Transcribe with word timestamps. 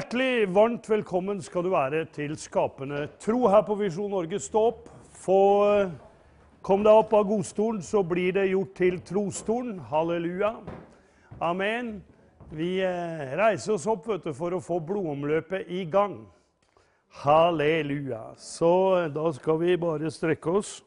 Hjertelig 0.00 0.48
varmt 0.48 0.86
velkommen 0.88 1.42
skal 1.44 1.66
du 1.66 1.74
være 1.74 2.06
til 2.08 2.30
Skapende 2.40 3.02
tro 3.20 3.42
her 3.52 3.60
på 3.66 3.74
Visjon 3.76 4.08
Norge. 4.14 4.38
Stå 4.40 4.60
opp. 4.70 4.86
Få 5.12 5.40
Kom 6.64 6.86
deg 6.86 7.00
opp 7.02 7.10
av 7.18 7.26
godstolen, 7.28 7.82
så 7.84 8.00
blir 8.00 8.32
det 8.32 8.46
gjort 8.48 8.70
til 8.78 8.94
trostolen. 9.04 9.74
Halleluja. 9.90 10.54
Amen. 11.44 11.90
Vi 12.48 12.78
eh, 12.80 13.34
reiser 13.36 13.74
oss 13.74 13.84
opp 13.92 14.08
vet 14.08 14.24
du, 14.24 14.30
for 14.38 14.56
å 14.56 14.62
få 14.64 14.78
blodomløpet 14.88 15.68
i 15.68 15.82
gang. 15.84 16.16
Halleluja. 17.20 18.22
Så 18.40 18.70
eh, 19.02 19.10
da 19.12 19.26
skal 19.36 19.60
vi 19.60 19.76
bare 19.82 20.08
strekke 20.14 20.54
oss 20.62 20.78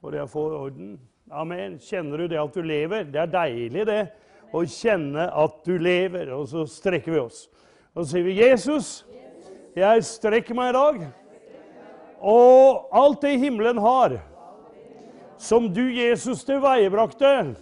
for 0.00 0.18
jeg 0.18 0.32
får 0.34 0.56
orden. 0.64 0.96
Amen. 1.30 1.78
Kjenner 1.78 2.24
du 2.24 2.34
det 2.34 2.42
at 2.42 2.58
du 2.58 2.66
lever? 2.66 3.06
Det 3.06 3.22
er 3.22 3.30
deilig, 3.38 3.86
det. 3.86 4.02
Å 4.50 4.64
kjenne 4.66 5.30
at 5.44 5.62
du 5.62 5.76
lever. 5.78 6.34
Og 6.34 6.50
så 6.50 6.66
strekker 6.66 7.14
vi 7.14 7.22
oss. 7.22 7.46
Og 7.94 8.04
så 8.04 8.10
sier 8.10 8.24
vi, 8.24 8.40
'Jesus, 8.40 9.06
jeg 9.76 10.04
strekker 10.04 10.54
meg 10.54 10.70
i 10.70 10.72
dag.' 10.72 11.06
Og 12.20 12.88
alt 12.92 13.22
det 13.22 13.38
himmelen 13.38 13.78
har, 13.78 14.18
som 15.38 15.68
du, 15.74 15.84
Jesus, 15.94 16.44
tilveiebrakte 16.44 17.54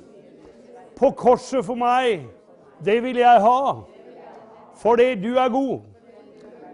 på 0.97 1.11
korset 1.11 1.65
for 1.65 1.77
meg, 1.77 2.25
det 2.85 3.03
vil 3.05 3.17
jeg 3.21 3.41
ha. 3.41 3.83
Fordi 4.77 5.15
du 5.15 5.37
er 5.37 5.49
god. 5.53 5.81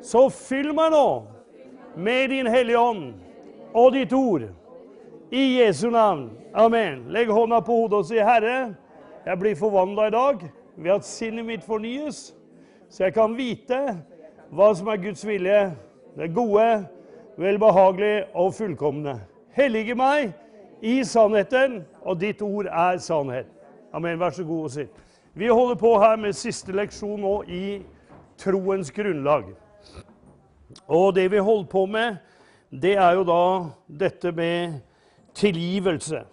Så 0.02 0.28
fyll 0.30 0.72
meg 0.74 0.90
nå 0.94 1.06
med 1.96 2.30
din 2.30 2.46
Hellige 2.46 2.78
Ånd 2.78 3.12
og 3.74 3.92
ditt 3.92 4.12
ord. 4.12 4.48
I 5.32 5.62
Jesu 5.62 5.90
navn. 5.90 6.30
Amen. 6.54 7.06
Legg 7.08 7.30
hånda 7.30 7.60
på 7.60 7.72
hodet 7.72 7.98
og 7.98 8.06
si, 8.06 8.18
'Herre, 8.18 8.74
jeg 9.26 9.38
blir 9.38 9.54
forvandla 9.54 10.06
i 10.06 10.10
dag 10.10 10.50
ved 10.76 10.90
at 10.90 11.04
sinnet 11.04 11.44
mitt 11.44 11.64
fornyes.' 11.64 12.34
Så 12.92 13.06
jeg 13.06 13.14
kan 13.16 13.32
vite 13.32 13.78
hva 14.52 14.66
som 14.76 14.90
er 14.92 14.98
Guds 15.00 15.22
vilje, 15.24 15.60
det 16.12 16.26
gode, 16.36 16.66
velbehagelige 17.40 18.26
og 18.36 18.50
fullkomne. 18.52 19.14
Hellige 19.56 19.96
meg 19.96 20.34
i 20.84 20.98
sannheten, 21.04 21.86
og 22.04 22.20
ditt 22.20 22.42
ord 22.44 22.68
er 22.68 23.00
sannhet. 23.00 23.48
Amen. 23.96 24.20
Vær 24.20 24.36
så 24.36 24.44
god 24.44 24.68
og 24.68 24.74
sitt. 24.74 25.00
Vi 25.32 25.48
holder 25.48 25.80
på 25.80 25.94
her 26.02 26.20
med 26.20 26.36
siste 26.36 26.76
leksjon 26.76 27.24
nå 27.24 27.32
i 27.48 27.64
troens 28.36 28.92
grunnlag. 28.92 29.48
Og 30.84 31.14
det 31.16 31.30
vi 31.32 31.40
holder 31.40 31.72
på 31.72 31.86
med, 31.88 32.20
det 32.68 32.98
er 33.00 33.16
jo 33.16 33.24
da 33.24 33.42
dette 34.04 34.36
med 34.36 34.80
tilgivelse. 35.32 36.24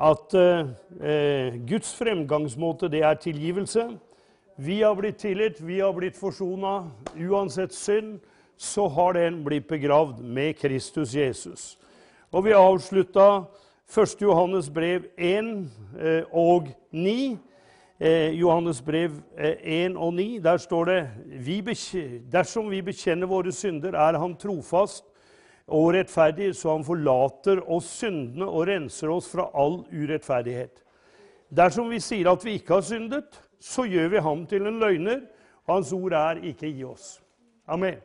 At 0.00 0.34
eh, 0.34 1.60
Guds 1.68 1.92
fremgangsmåte, 1.96 2.88
det 2.88 3.04
er 3.04 3.20
tilgivelse. 3.20 3.90
Vi 4.60 4.82
har 4.82 4.94
blitt 4.94 5.18
tilgitt, 5.18 5.60
vi 5.60 5.76
har 5.80 5.92
blitt 5.94 6.16
forsona. 6.18 6.90
Uansett 7.14 7.72
synd 7.72 8.16
så 8.56 8.88
har 8.90 9.14
den 9.14 9.44
blitt 9.44 9.68
begravd 9.70 10.18
med 10.18 10.58
Kristus 10.58 11.12
Jesus. 11.14 11.76
Og 12.34 12.42
vi 12.48 12.56
avslutta 12.58 13.44
1. 13.86 14.16
Johannes 14.18 14.66
brev 14.74 15.06
1 15.14 15.70
eh, 15.94 16.26
og 16.34 16.72
9. 16.90 17.38
Eh, 18.02 18.34
Johannes 18.40 18.82
brev 18.82 19.20
1 19.38 19.62
eh, 19.62 19.94
og 19.94 20.18
9. 20.18 20.26
Der 20.42 20.58
står 20.58 20.90
det 20.90 21.00
vi 21.38 21.62
Dersom 22.32 22.70
vi 22.70 22.82
bekjenner 22.82 23.30
våre 23.30 23.52
synder, 23.52 23.94
er 23.94 24.18
Han 24.18 24.34
trofast 24.34 25.04
og 25.68 25.94
rettferdig, 25.94 26.56
så 26.56 26.74
Han 26.74 26.84
forlater 26.84 27.62
oss 27.62 27.94
syndene 28.02 28.50
og 28.50 28.66
renser 28.66 29.08
oss 29.08 29.30
fra 29.30 29.52
all 29.54 29.84
urettferdighet. 29.92 30.82
Dersom 31.48 31.90
vi 31.90 32.00
sier 32.00 32.26
at 32.26 32.44
vi 32.44 32.58
ikke 32.58 32.74
har 32.74 32.82
syndet, 32.82 33.47
så 33.60 33.84
gjør 33.84 34.08
vi 34.12 34.22
ham 34.22 34.44
til 34.46 34.66
en 34.66 34.78
løgner, 34.80 35.22
hans 35.68 35.92
ord 35.92 36.14
er 36.16 36.42
ikke 36.48 36.68
i 36.70 36.84
oss. 36.84 37.18
Amen. 37.68 37.98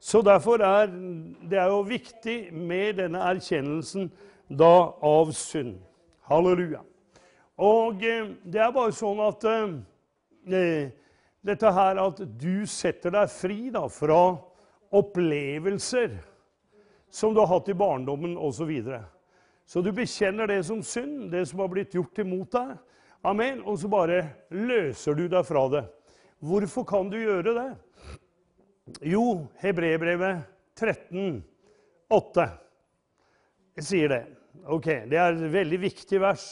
Så 0.00 0.22
derfor 0.22 0.62
er 0.64 0.86
det 1.50 1.58
er 1.58 1.68
jo 1.68 1.82
viktig 1.84 2.54
med 2.54 3.00
denne 3.02 3.20
erkjennelsen 3.32 4.08
da 4.48 4.92
av 5.02 5.32
synd. 5.36 5.76
Halleluja. 6.30 6.80
Og 7.60 8.04
eh, 8.06 8.30
det 8.44 8.62
er 8.62 8.72
bare 8.72 8.94
sånn 8.96 9.20
at 9.20 9.44
eh, 9.50 9.74
eh, 10.56 10.92
dette 11.44 11.72
her 11.76 12.00
at 12.00 12.22
du 12.40 12.64
setter 12.68 13.12
deg 13.12 13.32
fri 13.32 13.58
da, 13.74 13.84
fra 13.92 14.22
opplevelser 14.96 16.14
som 17.10 17.34
du 17.34 17.42
har 17.42 17.50
hatt 17.50 17.68
i 17.68 17.76
barndommen 17.76 18.38
osv. 18.38 18.62
Så, 18.62 18.68
videre. 18.68 19.02
så 19.66 19.82
du 19.82 19.92
bekjenner 19.92 20.48
det 20.48 20.62
som 20.68 20.82
synd, 20.82 21.30
det 21.32 21.44
som 21.50 21.60
har 21.60 21.68
blitt 21.72 21.94
gjort 21.94 22.22
imot 22.22 22.56
deg. 22.56 22.78
Amen. 23.22 23.60
Og 23.68 23.78
så 23.78 23.88
bare 23.92 24.22
løser 24.48 25.16
du 25.18 25.26
deg 25.28 25.44
fra 25.46 25.66
det. 25.72 25.84
Hvorfor 26.40 26.86
kan 26.88 27.10
du 27.12 27.18
gjøre 27.20 27.52
det? 27.56 27.68
Jo, 29.12 29.46
Hebrebrevet 29.60 30.40
13, 30.78 31.42
8 32.10 32.46
sier 33.80 34.08
det. 34.10 34.24
Ok, 34.66 34.86
Det 35.08 35.16
er 35.16 35.32
et 35.32 35.52
veldig 35.52 35.80
viktig 35.80 36.20
vers 36.20 36.46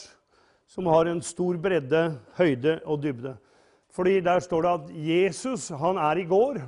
som 0.69 0.85
har 0.85 1.09
en 1.09 1.21
stor 1.25 1.57
bredde, 1.57 2.19
høyde 2.37 2.79
og 2.85 3.01
dybde. 3.01 3.35
Fordi 3.89 4.19
der 4.21 4.39
står 4.39 4.61
det 4.61 4.71
at 4.71 4.91
Jesus 4.93 5.69
han 5.69 5.97
er 5.97 6.21
i 6.21 6.27
går, 6.29 6.61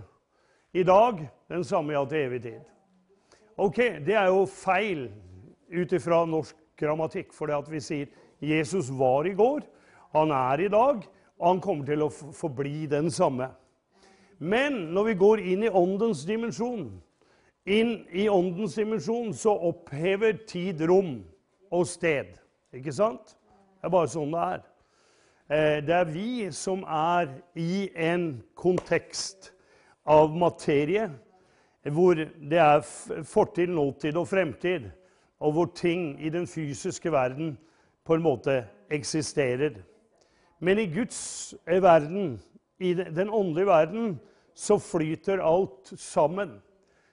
i 0.74 0.84
dag, 0.84 1.30
den 1.50 1.64
samme 1.64 1.94
ja 1.94 2.02
til 2.06 2.26
evig 2.26 2.42
tid. 2.42 2.60
Ok, 3.58 3.78
Det 3.78 4.16
er 4.16 4.28
jo 4.28 4.46
feil 4.46 5.12
ut 5.72 5.94
ifra 5.94 6.26
norsk 6.26 6.56
grammatikk, 6.78 7.34
for 7.34 7.46
det 7.46 7.56
at 7.56 7.70
vi 7.72 7.80
sier 7.80 8.08
Jesus 8.42 8.90
var 8.90 9.28
i 9.30 9.36
går, 9.38 9.62
han 10.12 10.32
er 10.36 10.66
i 10.66 10.72
dag, 10.72 11.04
og 11.40 11.48
han 11.48 11.62
kommer 11.64 11.88
til 11.88 12.06
å 12.06 12.12
forbli 12.12 12.86
den 12.92 13.10
samme. 13.12 13.50
Men 14.38 14.88
når 14.96 15.12
vi 15.12 15.20
går 15.22 15.44
inn 15.54 15.64
i 15.66 15.70
åndens 15.70 16.24
dimensjon, 16.26 16.88
inn 17.66 17.94
i 18.10 18.28
åndens 18.30 18.76
dimensjon, 18.78 19.34
så 19.38 19.54
opphever 19.70 20.40
tid 20.50 20.82
rom 20.90 21.20
og 21.72 21.88
sted. 21.88 22.34
Ikke 22.74 22.94
sant? 22.94 23.36
Det 23.78 23.90
er 23.90 23.94
bare 23.94 24.10
sånn 24.10 24.34
det 24.34 24.46
er. 24.56 24.64
Eh, 25.52 25.78
det 25.86 25.96
er 25.98 26.10
vi 26.10 26.30
som 26.56 26.84
er 26.86 27.32
i 27.60 27.90
en 27.96 28.42
kontekst 28.56 29.52
av 30.08 30.34
materie 30.36 31.10
hvor 31.90 32.16
det 32.16 32.60
er 32.62 32.82
fortid, 33.26 33.72
nåtid 33.74 34.18
og 34.18 34.28
fremtid, 34.30 34.86
og 35.42 35.54
hvor 35.56 35.72
ting 35.74 36.14
i 36.22 36.30
den 36.30 36.46
fysiske 36.48 37.12
verden 37.12 37.56
på 38.06 38.16
en 38.16 38.22
måte 38.22 38.60
eksisterer. 38.94 39.80
Men 40.62 40.78
i 40.80 40.86
Guds 40.86 41.56
verden, 41.66 42.42
i 42.80 42.94
den 42.94 43.30
åndelige 43.30 43.66
verden, 43.66 44.20
så 44.54 44.78
flyter 44.78 45.42
alt 45.42 45.94
sammen. 46.00 46.62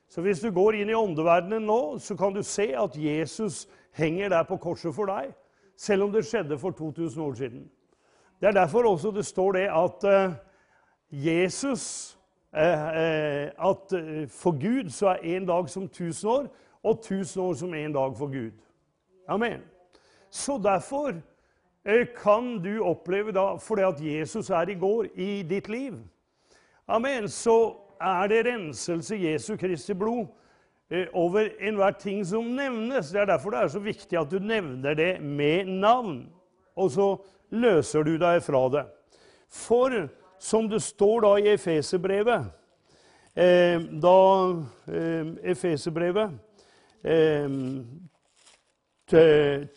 Så 0.09 0.21
hvis 0.21 0.41
du 0.41 0.51
går 0.53 0.77
inn 0.77 0.91
i 0.93 0.97
åndeverdenen 0.97 1.65
nå, 1.69 1.99
så 1.99 2.17
kan 2.17 2.35
du 2.37 2.43
se 2.45 2.67
at 2.77 2.97
Jesus 2.97 3.67
henger 3.97 4.29
der 4.29 4.45
på 4.45 4.57
korset 4.61 4.93
for 4.95 5.09
deg, 5.09 5.33
selv 5.77 6.05
om 6.05 6.13
det 6.13 6.27
skjedde 6.29 6.59
for 6.59 6.77
2000 6.77 7.25
år 7.25 7.35
siden. 7.41 7.65
Det 8.41 8.49
er 8.49 8.57
derfor 8.57 8.89
også 8.89 9.11
det 9.17 9.27
står 9.27 9.53
det 9.53 9.65
at 9.73 10.05
uh, 10.05 10.37
Jesus 11.11 12.19
uh, 12.53 12.61
At 13.71 13.97
for 14.29 14.53
Gud 14.61 14.91
så 14.91 15.07
er 15.09 15.39
én 15.39 15.47
dag 15.47 15.69
som 15.69 15.89
tusen 15.89 16.29
år, 16.29 16.47
og 16.83 17.01
tusen 17.03 17.43
år 17.43 17.55
som 17.55 17.75
én 17.75 17.93
dag 17.93 18.17
for 18.17 18.27
Gud. 18.27 18.53
Amen. 19.29 19.61
Så 20.31 20.61
derfor 20.63 21.13
Eh, 21.13 21.28
kan 22.17 22.59
du 22.61 22.83
oppleve 22.85 23.33
da, 23.33 23.55
fordi 23.57 23.83
at 23.83 24.01
Jesus 24.05 24.51
er 24.51 24.69
i 24.69 24.77
går 24.77 25.07
i 25.17 25.43
ditt 25.49 25.69
liv, 25.73 25.97
Amen, 26.89 27.29
så 27.29 27.77
er 28.01 28.29
det 28.29 28.45
renselse 28.47 29.17
Jesu 29.17 29.57
Kristi 29.57 29.95
blod 29.95 30.27
eh, 30.91 31.07
over 31.13 31.51
enhver 31.61 31.91
ting 32.01 32.23
som 32.27 32.45
nevnes. 32.57 33.11
Det 33.13 33.21
er 33.21 33.27
derfor 33.29 33.51
det 33.51 33.61
er 33.61 33.69
så 33.69 33.83
viktig 33.85 34.19
at 34.19 34.31
du 34.31 34.39
nevner 34.39 34.95
det 34.95 35.21
med 35.21 35.69
navn. 35.69 36.31
Og 36.77 36.91
så 36.91 37.09
løser 37.51 38.03
du 38.03 38.17
deg 38.17 38.41
fra 38.43 38.63
det. 38.73 38.87
For 39.53 40.09
som 40.41 40.69
det 40.69 40.83
står 40.83 41.21
da 41.21 41.33
i 41.37 41.53
Efeserbrevet 41.53 42.45
eh, 43.35 43.81
Da 44.01 44.19
eh, 44.93 45.31
Efeserbrevet 45.51 46.31
eh, 47.05 47.49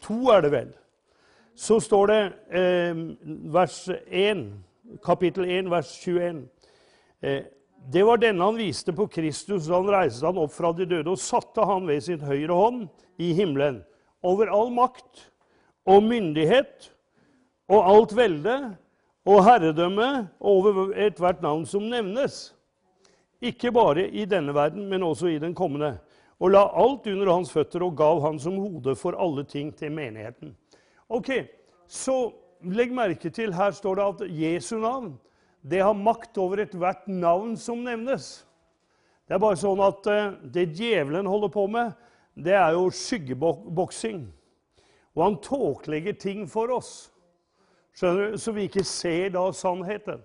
To 0.04 0.18
er 0.32 0.42
det 0.42 0.52
vel 0.52 0.74
så 1.62 1.78
står 1.82 2.10
det 2.10 2.22
eh, 2.58 3.02
vers 3.54 3.76
1, 4.08 4.40
kapittel 5.06 5.46
1, 5.46 5.68
vers 5.70 5.90
21. 6.02 6.40
Eh, 7.22 7.44
det 7.94 8.06
var 8.06 8.18
denne 8.22 8.48
han 8.48 8.58
viste 8.58 8.94
på 8.98 9.06
Kristus 9.14 9.68
da 9.70 9.78
han 9.78 9.92
reiste 9.94 10.26
han 10.26 10.40
opp 10.42 10.54
fra 10.56 10.72
de 10.74 10.88
døde 10.90 11.14
og 11.14 11.22
satte 11.22 11.66
han 11.66 11.86
ved 11.90 12.02
sin 12.06 12.24
høyre 12.26 12.58
hånd 12.58 12.88
i 13.22 13.30
himmelen, 13.38 13.84
over 14.26 14.50
all 14.54 14.72
makt 14.74 15.28
og 15.86 16.02
myndighet 16.06 16.90
og 17.70 17.92
alt 17.94 18.16
velde 18.18 18.56
og 19.30 19.44
herredømme 19.46 20.10
over 20.40 20.96
ethvert 20.98 21.46
navn 21.46 21.68
som 21.70 21.86
nevnes. 21.90 22.56
Ikke 23.42 23.74
bare 23.74 24.08
i 24.10 24.26
denne 24.30 24.54
verden, 24.54 24.90
men 24.90 25.06
også 25.06 25.30
i 25.30 25.38
den 25.42 25.54
kommende. 25.58 25.96
Og 26.42 26.54
la 26.54 26.66
alt 26.74 27.06
under 27.10 27.34
hans 27.34 27.54
føtter 27.54 27.86
og 27.86 27.96
gav 27.98 28.22
han 28.26 28.42
som 28.42 28.58
hode 28.62 28.98
for 28.98 29.18
alle 29.18 29.46
ting 29.46 29.70
til 29.78 29.94
menigheten. 29.94 30.56
Ok, 31.12 31.32
Så 31.92 32.32
legg 32.64 32.94
merke 32.96 33.30
til 33.30 33.52
her 33.52 33.74
står 33.76 33.98
det 34.00 34.04
at 34.06 34.22
Jesu 34.32 34.78
navn 34.80 35.10
det 35.62 35.82
har 35.84 35.94
makt 35.94 36.38
over 36.40 36.62
ethvert 36.64 37.04
navn 37.08 37.58
som 37.60 37.84
nevnes. 37.84 38.46
Det 39.28 39.36
er 39.36 39.42
bare 39.44 39.60
sånn 39.60 39.82
at 39.84 40.08
uh, 40.08 40.32
det 40.42 40.72
djevelen 40.78 41.28
holder 41.30 41.52
på 41.52 41.68
med, 41.70 41.92
det 42.34 42.56
er 42.56 42.74
jo 42.78 42.88
skyggeboksing. 42.96 44.24
Og 45.14 45.24
han 45.26 45.38
tåkelegger 45.44 46.16
ting 46.18 46.48
for 46.50 46.72
oss, 46.74 47.12
skjønner 47.94 48.32
du, 48.32 48.40
så 48.40 48.56
vi 48.56 48.70
ikke 48.70 48.88
ser 48.88 49.36
da 49.36 49.46
sannheten. 49.52 50.24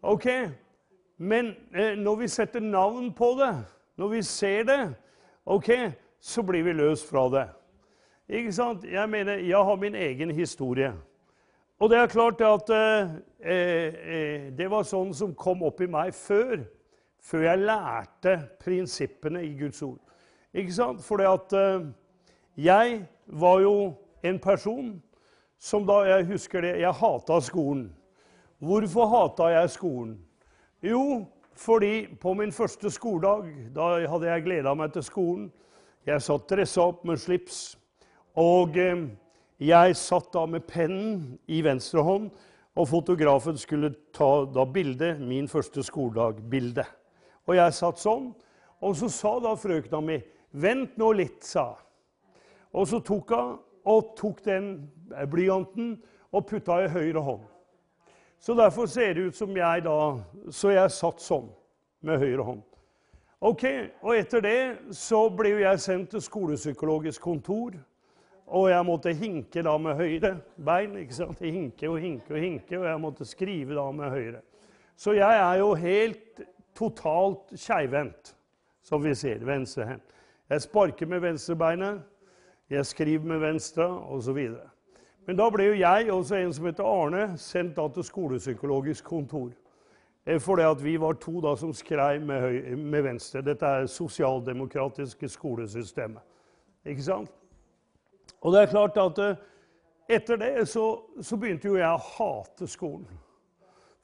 Ok, 0.00 0.26
Men 1.20 1.50
eh, 1.76 1.98
når 2.00 2.22
vi 2.22 2.26
setter 2.32 2.62
navn 2.64 3.10
på 3.12 3.34
det, 3.36 3.52
når 4.00 4.08
vi 4.08 4.22
ser 4.24 4.62
det, 4.64 4.78
ok, 5.44 5.68
så 6.16 6.40
blir 6.42 6.64
vi 6.64 6.72
løst 6.72 7.10
fra 7.10 7.26
det. 7.28 7.42
Ikke 8.30 8.52
sant? 8.54 8.84
Jeg 8.86 9.08
mener, 9.10 9.40
jeg 9.42 9.58
har 9.58 9.76
min 9.76 9.94
egen 9.94 10.30
historie. 10.30 10.92
Og 11.80 11.90
det 11.90 11.98
er 11.98 12.06
klart 12.06 12.40
at 12.40 12.70
eh, 12.70 13.08
eh, 13.42 14.42
det 14.58 14.68
var 14.70 14.84
sånn 14.86 15.10
som 15.16 15.32
kom 15.34 15.64
opp 15.66 15.80
i 15.82 15.88
meg 15.90 16.12
før. 16.14 16.60
Før 17.20 17.42
jeg 17.42 17.62
lærte 17.64 18.36
prinsippene 18.62 19.42
i 19.44 19.50
Guds 19.58 19.82
ord. 19.82 19.98
Ikke 20.54 20.76
sant? 20.76 21.02
Fordi 21.02 21.26
at 21.26 21.56
eh, 21.58 21.88
jeg 22.70 23.00
var 23.26 23.64
jo 23.64 23.74
en 24.22 24.38
person 24.38 24.94
som 25.60 25.84
da 25.84 26.04
Jeg 26.08 26.28
husker 26.30 26.62
det, 26.64 26.78
jeg 26.80 26.92
hata 26.92 27.40
skolen. 27.40 27.90
Hvorfor 28.58 29.10
hata 29.10 29.50
jeg 29.52 29.70
skolen? 29.70 30.14
Jo, 30.82 31.26
fordi 31.52 32.06
på 32.20 32.32
min 32.34 32.52
første 32.52 32.90
skoledag 32.90 33.50
da 33.74 33.90
hadde 34.08 34.30
jeg 34.30 34.44
gleda 34.46 34.74
meg 34.74 34.92
til 34.92 35.02
skolen. 35.04 35.50
Jeg 36.06 36.22
satt 36.22 36.48
dressa 36.48 36.86
opp 36.88 37.04
med 37.04 37.20
slips. 37.20 37.79
Og 38.38 38.76
eh, 38.78 39.08
jeg 39.60 39.96
satt 39.96 40.30
da 40.32 40.46
med 40.46 40.64
pennen 40.68 41.38
i 41.48 41.60
venstre 41.64 42.02
hånd, 42.06 42.30
og 42.78 42.88
fotografen 42.88 43.58
skulle 43.58 43.92
ta 44.14 44.44
da 44.46 44.64
bildet, 44.64 45.20
min 45.20 45.48
første 45.48 45.82
skoledag-bilde. 45.82 46.84
Og 47.46 47.56
jeg 47.56 47.74
satt 47.74 47.98
sånn. 47.98 48.30
Og 48.80 48.94
så 48.96 49.10
sa 49.12 49.38
da 49.42 49.56
frøkna 49.58 50.00
mi 50.00 50.22
'Vent 50.52 50.96
nå 50.98 51.12
litt', 51.12 51.44
sa 51.44 51.64
hun. 51.64 51.86
Og 52.72 52.86
så 52.88 53.00
tok 53.00 53.30
hun 53.30 53.58
og 53.84 54.16
tok 54.16 54.44
den 54.44 54.90
blyanten 55.30 56.02
og 56.32 56.46
putta 56.46 56.84
i 56.84 56.88
høyre 56.88 57.20
hånd. 57.20 57.44
Så 58.40 58.54
derfor 58.54 58.86
ser 58.86 59.14
det 59.14 59.26
ut 59.26 59.36
som 59.36 59.56
jeg 59.56 59.84
da 59.84 60.18
Så 60.50 60.70
jeg 60.70 60.90
satt 60.90 61.20
sånn 61.20 61.50
med 62.02 62.18
høyre 62.18 62.42
hånd. 62.42 62.62
Ok, 63.40 63.64
Og 64.02 64.16
etter 64.16 64.40
det 64.40 64.78
så 64.92 65.28
ble 65.28 65.60
jeg 65.60 65.80
sendt 65.80 66.10
til 66.10 66.20
skolepsykologisk 66.20 67.20
kontor. 67.20 67.72
Og 68.50 68.70
jeg 68.70 68.86
måtte 68.86 69.12
hinke 69.14 69.62
da 69.62 69.76
med 69.78 69.94
høyre 69.94 70.32
bein. 70.58 70.96
ikke 70.98 71.14
sant? 71.14 71.38
Hinke 71.38 71.90
og 71.90 72.00
hinke 72.02 72.34
og 72.34 72.40
hinke, 72.40 72.78
og 72.78 72.86
jeg 72.86 73.00
måtte 73.00 73.24
skrive 73.24 73.76
da 73.78 73.84
med 73.94 74.10
høyre. 74.10 74.40
Så 74.96 75.14
jeg 75.16 75.36
er 75.38 75.58
jo 75.58 75.74
helt 75.74 76.42
totalt 76.76 77.54
keivhendt, 77.54 78.34
som 78.82 79.04
vi 79.04 79.14
ser. 79.14 79.44
Venstrehendt. 79.46 80.04
Jeg 80.50 80.62
sparker 80.62 81.06
med 81.06 81.20
venstrebeinet, 81.20 82.02
jeg 82.70 82.86
skriver 82.86 83.24
med 83.24 83.38
venstre 83.38 83.86
osv. 83.86 84.38
Men 85.26 85.38
da 85.38 85.46
ble 85.50 85.68
jo 85.68 85.78
jeg 85.78 86.10
og 86.10 86.32
en 86.34 86.52
som 86.52 86.66
heter 86.66 86.86
Arne, 86.86 87.38
sendt 87.38 87.76
da 87.76 87.86
til 87.94 88.04
skolepsykologisk 88.04 89.04
kontor. 89.04 89.52
Eh, 90.26 90.40
fordi 90.40 90.62
at 90.62 90.84
vi 90.84 90.96
var 91.00 91.12
to 91.12 91.40
da 91.40 91.54
som 91.56 91.72
skrev 91.72 92.20
med, 92.26 92.76
med 92.76 93.02
venstre. 93.02 93.42
Dette 93.42 93.66
er 93.66 93.86
sosialdemokratiske 93.86 95.28
skolesystemet. 95.28 96.22
Ikke 96.84 97.02
sant? 97.02 97.30
Og 98.40 98.54
det 98.54 98.62
er 98.62 98.72
klart 98.72 98.98
at 99.00 99.18
eh, 99.24 99.40
etter 100.10 100.40
det 100.40 100.68
så, 100.68 100.86
så 101.22 101.38
begynte 101.38 101.70
jo 101.70 101.78
jeg 101.78 101.90
å 101.90 102.06
hate 102.16 102.68
skolen. 102.70 103.08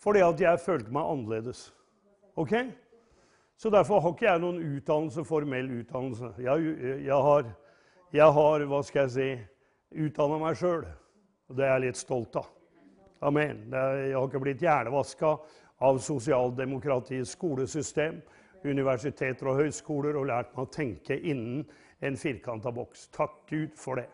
Fordi 0.02 0.22
at 0.22 0.40
jeg 0.40 0.62
følte 0.62 0.92
meg 0.94 1.08
annerledes. 1.08 1.70
Ok? 2.38 2.52
Så 3.56 3.72
derfor 3.72 4.00
har 4.04 4.12
ikke 4.12 4.28
jeg 4.28 4.42
noen 4.42 4.60
utdannelse, 4.76 5.24
formell 5.24 5.70
utdannelse. 5.80 6.34
Jeg, 6.44 6.74
jeg, 7.06 7.20
har, 7.28 7.48
jeg 8.12 8.32
har, 8.38 8.64
hva 8.68 8.82
skal 8.84 9.06
jeg 9.06 9.14
si, 9.14 9.28
utdanna 10.04 10.38
meg 10.42 10.58
sjøl. 10.60 10.84
Og 11.48 11.56
det 11.56 11.64
er 11.64 11.72
jeg 11.72 11.84
litt 11.86 12.00
stolt 12.00 12.36
av. 12.38 12.50
Amen. 13.24 13.64
Jeg 13.72 14.12
har 14.12 14.28
ikke 14.28 14.42
blitt 14.44 14.62
hjernevaska 14.62 15.32
av 15.86 15.98
sosialdemokratiets 16.04 17.32
skolesystem, 17.36 18.20
universiteter 18.66 19.48
og 19.48 19.62
høyskoler 19.62 20.18
og 20.20 20.28
lært 20.28 20.52
meg 20.54 20.66
å 20.66 20.72
tenke 20.72 21.16
innen 21.16 21.64
en 22.04 22.20
firkanta 22.20 22.72
boks. 22.74 23.08
Takk 23.16 23.40
Gud 23.48 23.74
for 23.80 24.02
det. 24.02 24.08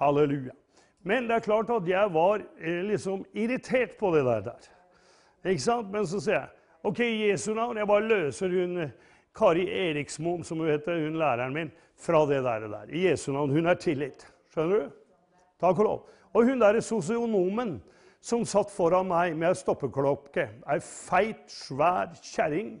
Halleluja. 0.00 0.54
Men 1.06 1.28
det 1.28 1.36
er 1.36 1.44
klart 1.44 1.70
at 1.70 1.88
jeg 1.88 2.12
var 2.12 2.42
eh, 2.58 2.82
liksom 2.88 3.24
irritert 3.34 3.96
på 3.98 4.10
det 4.14 4.24
der. 4.26 4.68
Ikke 5.46 5.62
sant? 5.62 5.90
Men 5.92 6.06
så 6.08 6.20
sier 6.22 6.40
jeg 6.40 6.52
OK, 6.86 7.00
i 7.00 7.28
Jesu 7.30 7.52
navn. 7.54 7.78
Jeg 7.78 7.88
bare 7.88 8.08
løser 8.08 8.52
hun 8.52 8.80
eh, 8.82 8.94
Kari 9.36 9.66
Eriksmoen, 9.70 10.44
som 10.44 10.62
hun 10.62 10.70
heter, 10.70 10.98
hun 11.04 11.18
læreren 11.20 11.54
min, 11.54 11.72
fra 11.96 12.24
det 12.26 12.42
der. 12.44 12.66
der. 12.68 12.90
I 12.90 13.06
Jesu 13.08 13.32
navn. 13.32 13.54
Hun 13.54 13.66
er 13.66 13.78
tilgitt. 13.80 14.26
Skjønner 14.52 14.86
du? 14.86 14.96
Takk 15.60 15.78
og 15.78 15.84
lov. 15.84 16.00
Og 16.36 16.48
hun 16.50 16.60
derre 16.60 16.82
sosionomen 16.84 17.78
som 18.20 18.42
satt 18.48 18.72
foran 18.74 19.06
meg 19.08 19.36
med 19.38 19.52
ei 19.52 19.56
stoppeklokke, 19.56 20.48
ei 20.66 20.80
feit, 20.82 21.44
svær 21.52 22.10
kjerring 22.18 22.74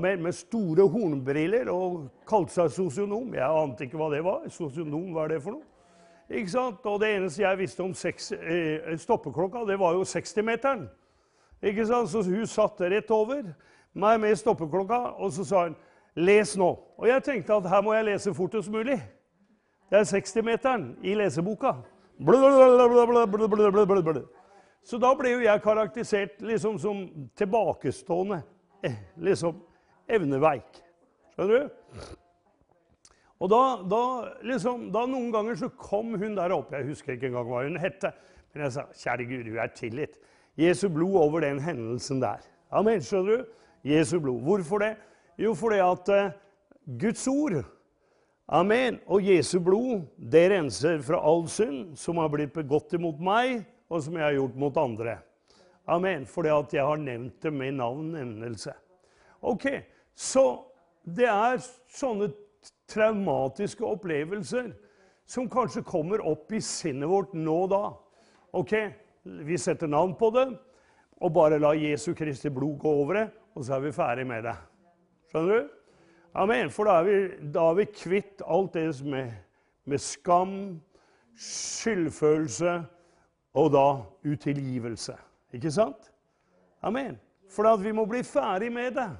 med 0.00 0.32
store 0.32 0.86
hornbriller 0.88 1.68
og 1.68 2.06
kalte 2.28 2.54
seg 2.54 2.70
sosionom. 2.72 3.34
Jeg 3.36 3.44
ante 3.44 3.84
ikke 3.84 4.00
hva 4.00 4.08
det 4.14 4.22
var. 4.24 4.46
Sosionom, 4.48 5.10
hva 5.12 5.26
er 5.26 5.34
det 5.34 5.42
for 5.44 5.58
noe? 5.58 5.71
Ikke 6.32 6.50
sant? 6.50 6.86
Og 6.88 7.00
det 7.00 7.10
eneste 7.16 7.42
jeg 7.42 7.58
visste 7.58 7.84
om 7.84 7.94
seks, 7.94 8.32
eh, 8.32 8.98
stoppeklokka, 8.98 9.66
det 9.68 9.78
var 9.78 9.92
jo 9.92 10.04
60-meteren. 10.04 10.86
Ikke 11.62 11.86
sant? 11.86 12.08
Så 12.10 12.22
hun 12.22 12.46
satt 12.46 12.80
rett 12.80 13.10
over 13.10 13.42
meg 13.94 14.20
med 14.20 14.36
stoppeklokka, 14.36 15.00
og 15.20 15.32
så 15.32 15.44
sa 15.44 15.64
hun 15.64 15.76
'Les 16.16 16.56
nå'. 16.56 16.78
Og 16.98 17.08
jeg 17.08 17.22
tenkte 17.22 17.54
at 17.54 17.68
her 17.68 17.80
må 17.82 17.94
jeg 17.94 18.04
lese 18.04 18.34
fortest 18.34 18.70
mulig. 18.70 19.02
Det 19.90 19.98
er 19.98 20.04
60-meteren 20.04 20.96
i 21.02 21.14
leseboka. 21.14 21.72
Så 24.84 24.98
da 24.98 25.14
ble 25.14 25.30
jo 25.30 25.40
jeg 25.40 25.62
karakterisert 25.62 26.42
liksom 26.42 26.78
som 26.78 27.28
tilbakestående, 27.36 28.42
eh, 28.84 28.94
liksom 29.16 29.62
evneveik. 30.08 30.82
Skjønner 31.34 31.58
du? 31.58 32.16
Og 33.42 33.50
da, 33.50 33.62
da, 33.90 34.02
liksom, 34.46 34.86
da 34.94 35.02
noen 35.10 35.32
ganger 35.34 35.58
så 35.58 35.68
kom 35.74 36.14
hun 36.14 36.36
der 36.38 36.54
oppe. 36.54 36.78
Jeg 36.78 36.92
husker 36.92 37.16
ikke 37.16 37.32
engang 37.32 37.48
hva 37.48 37.64
hun 37.66 37.80
hette. 37.82 38.12
Men 38.52 38.66
jeg 38.66 38.74
sa 38.76 38.84
'Kjære 38.92 39.26
Gud, 39.26 39.44
du 39.48 39.58
er 39.58 39.72
tilgitt'. 39.74 40.20
Jesu 40.56 40.88
blod 40.92 41.16
over 41.16 41.40
den 41.40 41.58
hendelsen 41.58 42.20
der. 42.22 42.44
Amen. 42.70 43.00
Skjønner 43.02 43.42
du? 43.42 43.44
Jesu 43.84 44.20
blod. 44.20 44.42
Hvorfor 44.46 44.78
det? 44.78 44.96
Jo, 45.38 45.54
fordi 45.54 45.80
at 45.82 46.08
uh, 46.08 46.30
Guds 47.00 47.26
ord 47.28 47.64
Amen. 48.52 49.00
Og 49.06 49.24
Jesu 49.24 49.58
blod 49.60 50.02
det 50.32 50.50
renser 50.52 51.00
fra 51.02 51.20
all 51.24 51.46
synd 51.48 51.96
som 51.96 52.18
har 52.20 52.28
blitt 52.28 52.52
begått 52.52 52.92
imot 52.98 53.20
meg, 53.22 53.62
og 53.88 54.02
som 54.04 54.16
jeg 54.18 54.26
har 54.26 54.36
gjort 54.36 54.58
mot 54.60 54.76
andre. 54.76 55.16
Amen. 55.88 56.26
Fordi 56.28 56.50
at 56.52 56.74
jeg 56.74 56.84
har 56.84 57.00
nevnt 57.00 57.42
det 57.42 57.52
med 57.52 57.78
navn-nevnelse. 57.80 58.74
Ok, 59.42 59.66
Så 60.14 60.44
det 61.02 61.24
er 61.24 61.56
sånne 61.88 62.28
traumatiske 62.92 63.84
opplevelser 63.86 64.72
som 65.28 65.48
kanskje 65.50 65.84
kommer 65.86 66.22
opp 66.28 66.52
i 66.52 66.60
sinnet 66.62 67.08
vårt 67.08 67.32
nå 67.36 67.56
og 67.64 67.70
da. 67.72 67.84
Ok, 68.52 68.74
vi 69.22 69.58
setter 69.58 69.88
navn 69.88 70.14
på 70.18 70.30
det, 70.34 70.48
og 71.22 71.32
bare 71.32 71.60
la 71.62 71.72
Jesu 71.78 72.12
Kristi 72.18 72.50
blod 72.52 72.78
gå 72.82 72.92
over 73.02 73.20
det, 73.20 73.28
og 73.54 73.64
så 73.64 73.76
er 73.76 73.86
vi 73.86 73.94
ferdig 73.96 74.26
med 74.28 74.44
det. 74.48 74.56
Skjønner 75.30 75.62
du? 75.62 75.70
Amen. 76.34 76.70
For 76.72 76.88
da 76.88 76.98
er 77.00 77.06
vi, 77.06 77.16
da 77.54 77.68
er 77.70 77.78
vi 77.78 77.88
kvitt 77.92 78.42
alt 78.48 78.74
det 78.76 78.86
med, 79.04 79.32
med 79.84 80.00
skam, 80.00 80.54
skyldfølelse 81.36 82.78
og 83.60 83.72
da 83.72 83.86
utilgivelse. 84.24 85.16
Ikke 85.52 85.72
sant? 85.72 86.10
Amen. 86.82 87.18
For 87.52 87.68
vi 87.76 87.92
må 87.92 88.06
bli 88.08 88.22
ferdig 88.24 88.72
med 88.72 88.96
det. 88.96 89.10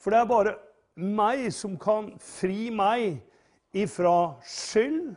For 0.00 0.12
det 0.12 0.20
er 0.20 0.30
bare 0.30 0.54
meg 0.96 1.50
som 1.52 1.76
kan 1.78 2.10
fri 2.22 2.70
meg 2.72 3.20
ifra 3.76 4.36
skyld. 4.44 5.14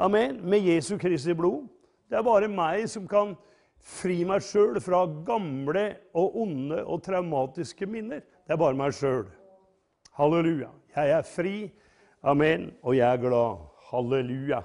Amen. 0.00 0.40
Med 0.42 0.66
Jesu 0.66 0.96
Kristi 0.98 1.34
blod. 1.36 1.68
Det 2.10 2.18
er 2.18 2.26
bare 2.26 2.50
meg 2.50 2.88
som 2.90 3.06
kan 3.08 3.36
fri 3.80 4.24
meg 4.28 4.42
sjøl 4.44 4.80
fra 4.82 5.04
gamle 5.26 5.84
og 6.16 6.40
onde 6.42 6.80
og 6.82 7.02
traumatiske 7.06 7.86
minner. 7.86 8.24
Det 8.46 8.56
er 8.56 8.60
bare 8.60 8.76
meg 8.76 8.94
sjøl. 8.96 9.28
Halleluja. 10.18 10.72
Jeg 10.96 11.14
er 11.14 11.22
fri. 11.22 11.54
Amen. 12.22 12.72
Og 12.82 12.96
jeg 12.98 13.06
er 13.06 13.22
glad. 13.22 13.62
Halleluja. 13.90 14.64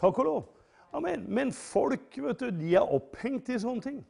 Takk 0.00 0.22
og 0.22 0.24
lov. 0.24 0.48
Amen. 0.96 1.26
Men 1.28 1.52
folk 1.52 2.16
vet 2.16 2.40
du, 2.40 2.48
de 2.50 2.74
er 2.74 2.94
opphengt 2.96 3.52
i 3.52 3.60
sånne 3.60 3.84
ting. 3.84 4.00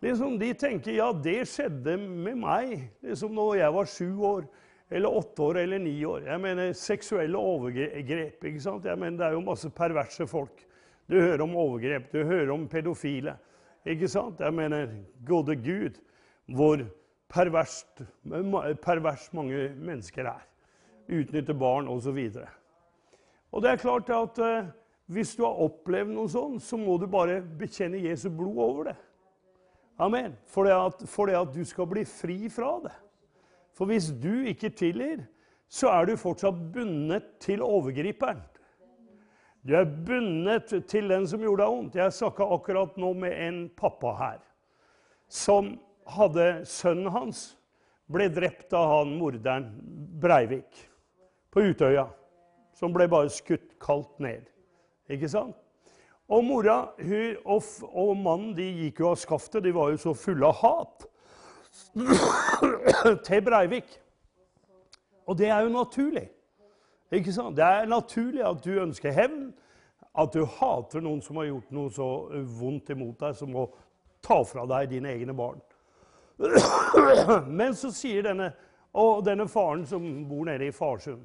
Liksom, 0.00 0.38
de 0.38 0.52
tenker 0.54 0.94
ja, 0.94 1.08
det 1.12 1.40
skjedde 1.50 1.96
med 1.98 2.38
meg 2.38 2.74
liksom 3.02 3.32
når 3.34 3.56
jeg 3.58 3.74
var 3.74 3.88
sju 3.90 4.10
år, 4.28 4.44
eller 4.94 5.16
åtte 5.20 5.42
år 5.42 5.58
eller 5.64 5.82
ni 5.82 5.96
år. 6.06 6.28
Jeg 6.30 6.40
mener 6.40 6.72
seksuelle 6.78 7.38
overgrep. 7.38 8.44
ikke 8.44 8.62
sant? 8.62 8.84
Jeg 8.84 8.98
mener, 8.98 9.18
Det 9.18 9.26
er 9.26 9.32
jo 9.32 9.40
masse 9.40 9.70
perverse 9.70 10.26
folk. 10.26 10.64
Du 11.08 11.20
hører 11.20 11.42
om 11.42 11.56
overgrep, 11.56 12.12
du 12.12 12.24
hører 12.24 12.52
om 12.52 12.68
pedofile. 12.68 13.36
Ikke 13.86 14.08
sant? 14.08 14.40
Jeg 14.40 14.54
mener, 14.54 14.88
gode 15.26 15.56
Gud, 15.56 15.98
hvor 16.46 16.78
perverst, 17.28 18.02
pervers 18.82 19.32
mange 19.32 19.74
mennesker 19.76 20.24
er. 20.24 20.46
Utnytter 21.08 21.54
barn 21.54 21.88
osv. 21.88 22.08
Og, 22.08 22.32
så 22.32 22.46
og 23.52 23.62
det 23.62 23.70
er 23.70 23.76
klart 23.76 24.10
at 24.10 24.38
uh, 24.38 24.70
hvis 25.06 25.34
du 25.36 25.44
har 25.44 25.60
opplevd 25.64 26.12
noe 26.12 26.28
sånt, 26.28 26.62
så 26.62 26.76
må 26.76 26.98
du 27.00 27.06
bare 27.08 27.40
bekjenne 27.40 28.00
Jesu 28.04 28.28
blod 28.28 28.58
over 28.60 28.90
det. 28.90 28.96
Amen. 29.98 30.36
For 30.46 30.64
det, 30.64 30.74
at, 30.74 31.02
for 31.10 31.30
at 31.34 31.54
du 31.54 31.64
skal 31.66 31.88
bli 31.90 32.04
fri 32.06 32.46
fra 32.52 32.76
det. 32.84 32.94
For 33.74 33.90
hvis 33.90 34.10
du 34.14 34.46
ikke 34.50 34.70
tilgir, 34.74 35.24
så 35.68 35.90
er 35.92 36.08
du 36.08 36.16
fortsatt 36.18 36.58
bundet 36.72 37.34
til 37.42 37.62
overgriperen. 37.62 38.40
Du 39.66 39.74
er 39.76 39.84
bundet 39.84 40.70
til 40.88 41.10
den 41.10 41.26
som 41.28 41.42
gjorde 41.44 41.64
deg 41.64 41.74
vondt. 41.74 41.98
Jeg 41.98 42.14
snakka 42.14 42.46
akkurat 42.56 42.96
nå 42.96 43.12
med 43.18 43.34
en 43.34 43.64
pappa 43.76 44.14
her 44.18 44.38
som 45.28 45.74
hadde 46.08 46.62
Sønnen 46.64 47.10
hans 47.12 47.42
ble 48.08 48.30
drept 48.32 48.72
av 48.72 48.86
han 48.88 49.10
morderen 49.20 49.66
Breivik 50.22 50.78
på 51.52 51.66
Utøya. 51.68 52.06
Som 52.78 52.94
ble 52.94 53.08
bare 53.10 53.28
skutt 53.32 53.74
kaldt 53.82 54.20
ned. 54.22 54.46
Ikke 55.10 55.28
sant? 55.28 55.58
Og 56.28 56.44
mora 56.44 56.80
hun, 57.00 57.36
og, 57.44 57.62
og, 57.88 58.16
mannen 58.16 58.50
de 58.56 58.66
gikk 58.82 59.00
jo 59.00 59.12
av 59.12 59.20
skaftet. 59.20 59.64
De 59.64 59.72
var 59.72 59.94
jo 59.94 60.00
så 60.02 60.12
fulle 60.16 60.50
av 60.50 60.58
hat 60.60 61.06
til 63.28 63.44
Breivik. 63.46 63.94
Og 65.28 65.38
det 65.38 65.48
er 65.48 65.64
jo 65.64 65.72
naturlig. 65.72 66.26
Ikke 67.12 67.32
sant? 67.32 67.56
Det 67.56 67.64
er 67.64 67.88
naturlig 67.88 68.44
at 68.44 68.60
du 68.64 68.74
ønsker 68.82 69.14
hevn, 69.16 69.48
at 70.18 70.34
du 70.34 70.44
hater 70.58 71.00
noen 71.04 71.22
som 71.24 71.40
har 71.40 71.48
gjort 71.48 71.72
noe 71.72 71.92
så 71.94 72.08
vondt 72.58 72.92
imot 72.92 73.16
deg 73.22 73.36
som 73.38 73.56
å 73.56 73.68
ta 74.24 74.42
fra 74.44 74.66
deg 74.68 74.90
dine 74.92 75.14
egne 75.14 75.36
barn. 75.36 75.60
Men 77.60 77.76
så 77.76 77.88
sier 77.94 78.26
denne, 78.26 78.50
og 78.92 79.24
denne 79.24 79.48
faren 79.48 79.86
som 79.88 80.04
bor 80.28 80.44
nede 80.48 80.68
i 80.68 80.74
Farsund 80.74 81.24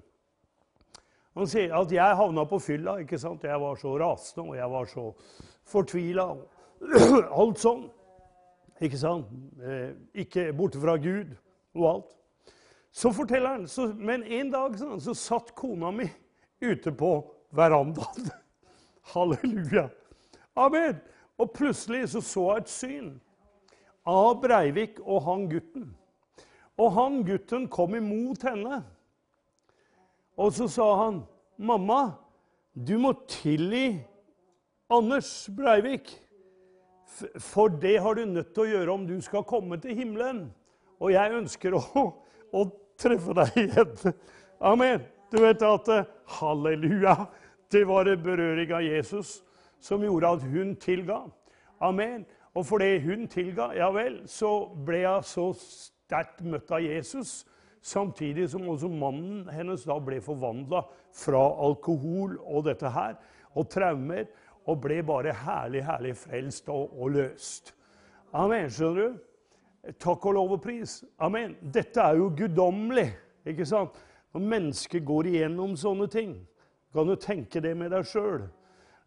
Han 1.33 1.47
sier 1.47 1.73
at 1.73 1.91
'jeg 1.91 2.15
havna 2.15 2.43
på 2.45 2.59
fylla'. 2.59 2.99
ikke 2.99 3.17
sant? 3.17 3.43
Jeg 3.43 3.61
var 3.61 3.75
så 3.75 3.97
rasende, 3.97 4.49
og 4.49 4.55
jeg 4.55 4.71
var 4.71 4.85
så 4.85 5.13
fortvila. 5.65 6.35
Alt 7.41 7.59
sånn. 7.59 7.89
Ikke 8.81 8.97
sant? 8.97 9.25
Eh, 9.63 9.93
ikke 10.13 10.53
borte 10.53 10.79
fra 10.81 10.97
Gud 10.97 11.35
og 11.75 11.89
alt. 11.89 12.11
Så 12.91 13.11
forteller 13.11 13.49
han 13.49 13.67
så, 13.67 13.87
Men 13.97 14.23
en 14.23 14.51
dag 14.51 14.77
sånn, 14.77 14.99
så 15.01 15.13
satt 15.13 15.55
kona 15.55 15.91
mi 15.91 16.09
ute 16.61 16.91
på 16.91 17.13
verandaen. 17.55 18.29
Halleluja. 19.13 19.89
Amen. 20.55 20.99
Og 21.37 21.51
plutselig 21.51 22.09
så 22.09 22.21
så 22.21 22.49
jeg 22.51 22.63
et 22.63 22.69
syn 22.69 23.13
av 24.05 24.41
Breivik 24.41 24.99
og 25.01 25.23
han 25.25 25.47
gutten. 25.49 25.87
Og 26.77 26.91
han 26.93 27.23
gutten 27.25 27.67
kom 27.71 27.95
imot 27.95 28.43
henne. 28.45 28.83
Og 30.37 30.53
så 30.53 30.67
sa 30.67 30.95
han, 31.03 31.23
'Mamma, 31.57 32.11
du 32.87 32.97
må 32.97 33.13
tilgi 33.27 34.03
Anders 34.89 35.49
Breivik.' 35.57 36.19
For 37.37 37.67
det 37.67 38.01
har 38.01 38.13
du 38.13 38.25
nødt 38.25 38.53
til 38.53 38.63
å 38.63 38.71
gjøre 38.71 38.91
om 38.91 39.07
du 39.07 39.21
skal 39.21 39.43
komme 39.45 39.77
til 39.77 39.95
himmelen. 39.95 40.47
Og 40.99 41.11
jeg 41.13 41.35
ønsker 41.37 41.75
å, 41.77 41.83
å 42.53 42.61
treffe 42.97 43.35
deg 43.37 43.59
igjen. 43.67 44.13
Amen. 44.63 45.03
Du 45.29 45.37
vet 45.41 45.61
at 45.61 45.89
eh, 45.93 46.09
halleluja, 46.39 47.15
det 47.71 47.83
var 47.89 48.09
en 48.09 48.23
berøring 48.23 48.73
av 48.73 48.81
Jesus 48.85 49.43
som 49.81 50.03
gjorde 50.03 50.29
at 50.37 50.43
hun 50.45 50.75
tilga. 50.81 51.23
Amen. 51.81 52.25
Og 52.53 52.65
fordi 52.65 52.99
hun 53.05 53.27
tilga, 53.27 53.71
ja 53.77 53.89
vel, 53.93 54.21
så 54.29 54.51
ble 54.85 55.03
jeg 55.03 55.25
så 55.25 55.47
sterkt 55.57 56.43
møtt 56.45 56.71
av 56.71 56.83
Jesus. 56.85 57.43
Samtidig 57.83 58.47
som 58.49 58.69
også 58.71 58.87
mannen 58.87 59.49
hennes 59.51 59.83
da 59.83 59.97
ble 59.99 60.21
forvandla 60.23 60.85
fra 61.11 61.41
alkohol 61.65 62.37
og 62.39 62.63
dette 62.69 62.89
her, 62.95 63.17
og 63.53 63.67
traumer, 63.69 64.29
og 64.63 64.79
ble 64.85 65.01
bare 65.03 65.33
herlig, 65.35 65.81
herlig 65.83 66.13
frelst 66.15 66.69
og, 66.71 66.93
og 66.95 67.11
løst. 67.17 67.73
Amen. 68.33 68.69
Skjønner 68.71 69.01
du? 69.01 69.17
Takk 69.99 70.25
og 70.29 70.37
lov 70.37 70.55
og 70.55 70.61
pris. 70.63 71.01
Amen. 71.19 71.57
Dette 71.59 71.99
er 71.99 72.15
jo 72.21 72.29
guddommelig. 72.37 73.09
ikke 73.45 73.65
sant? 73.67 73.99
Når 74.33 74.45
mennesker 74.55 75.03
går 75.03 75.27
igjennom 75.29 75.75
sånne 75.77 76.07
ting, 76.07 76.37
kan 76.93 77.07
du 77.07 77.15
tenke 77.19 77.59
det 77.61 77.75
med 77.77 77.91
deg 77.91 78.07
sjøl. 78.07 78.47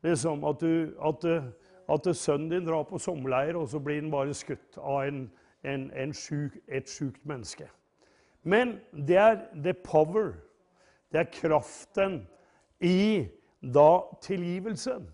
Liksom 0.05 0.45
at, 0.45 0.61
du, 0.61 0.93
at, 1.01 1.25
at 1.89 2.11
sønnen 2.17 2.53
din 2.53 2.69
drar 2.69 2.85
på 2.85 3.01
sommerleir, 3.01 3.57
og 3.57 3.69
så 3.73 3.81
blir 3.81 4.03
han 4.03 4.13
bare 4.13 4.37
skutt 4.37 4.77
av 4.77 5.07
en, 5.09 5.25
en, 5.65 5.89
en 5.97 6.15
syk, 6.15 6.61
et 6.69 6.93
sjukt 6.93 7.25
menneske. 7.25 7.71
Men 8.47 8.77
det 8.95 9.19
er 9.19 9.41
the 9.53 9.75
power. 9.75 10.37
Det 11.13 11.25
er 11.25 11.33
kraften 11.35 12.21
i 12.81 13.27
da 13.75 13.91
tilgivelsen. 14.23 15.09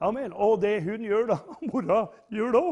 Amen. 0.00 0.32
Og 0.32 0.62
det 0.62 0.78
hun 0.86 1.04
gjør 1.04 1.26
da, 1.34 1.38
mora 1.68 2.06
gjør 2.32 2.54
da. 2.56 2.64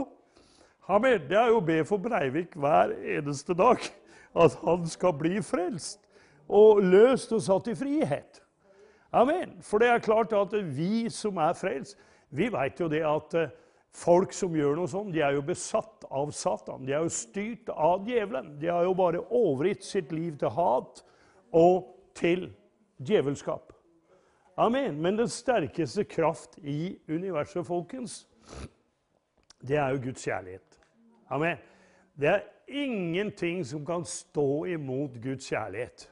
Amen. 0.88 1.28
Det 1.28 1.36
er 1.36 1.52
jo 1.52 1.60
å 1.60 1.66
be 1.66 1.82
for 1.84 2.00
Breivik 2.00 2.56
hver 2.56 2.94
eneste 3.18 3.56
dag. 3.58 3.82
At 4.36 4.56
han 4.62 4.88
skal 4.88 5.16
bli 5.16 5.40
frelst 5.44 6.00
og 6.48 6.82
løst 6.84 7.32
og 7.34 7.42
satt 7.42 7.68
i 7.72 7.76
frihet. 7.76 8.40
Amen. 9.12 9.56
For 9.64 9.82
det 9.82 9.90
er 9.90 10.04
klart 10.04 10.32
at 10.36 10.54
vi 10.76 11.08
som 11.12 11.40
er 11.42 11.56
frelst, 11.56 11.98
vi 12.30 12.48
vet 12.52 12.80
jo 12.80 12.88
det 12.90 13.02
at 13.06 13.36
eh, 13.38 13.52
folk 13.96 14.34
som 14.36 14.54
gjør 14.56 14.76
noe 14.76 14.90
sånt, 14.90 15.14
de 15.14 15.22
er 15.24 15.36
jo 15.36 15.44
besatt 15.46 16.04
av 16.12 16.32
Satan. 16.36 16.84
De 16.86 16.94
er 16.94 17.04
jo 17.04 17.12
styrt 17.12 17.70
av 17.72 18.04
djevelen. 18.08 18.56
De 18.60 18.68
har 18.70 18.84
jo 18.84 18.94
bare 18.98 19.22
overgitt 19.34 19.86
sitt 19.86 20.12
liv 20.14 20.36
til 20.40 20.52
hat 20.56 21.02
og 21.56 21.94
til 22.16 22.50
djevelskap. 22.98 23.72
Amen. 24.56 25.00
Men 25.02 25.18
den 25.20 25.28
sterkeste 25.32 26.04
kraft 26.08 26.58
i 26.62 26.96
universet, 27.08 27.66
folkens, 27.66 28.24
det 29.60 29.76
er 29.80 29.94
jo 29.94 30.02
Guds 30.08 30.24
kjærlighet. 30.24 30.78
Amen. 31.32 31.58
Det 32.16 32.28
er 32.30 32.44
ingenting 32.68 33.64
som 33.66 33.84
kan 33.86 34.04
stå 34.04 34.64
imot 34.76 35.16
Guds 35.22 35.48
kjærlighet. 35.48 36.06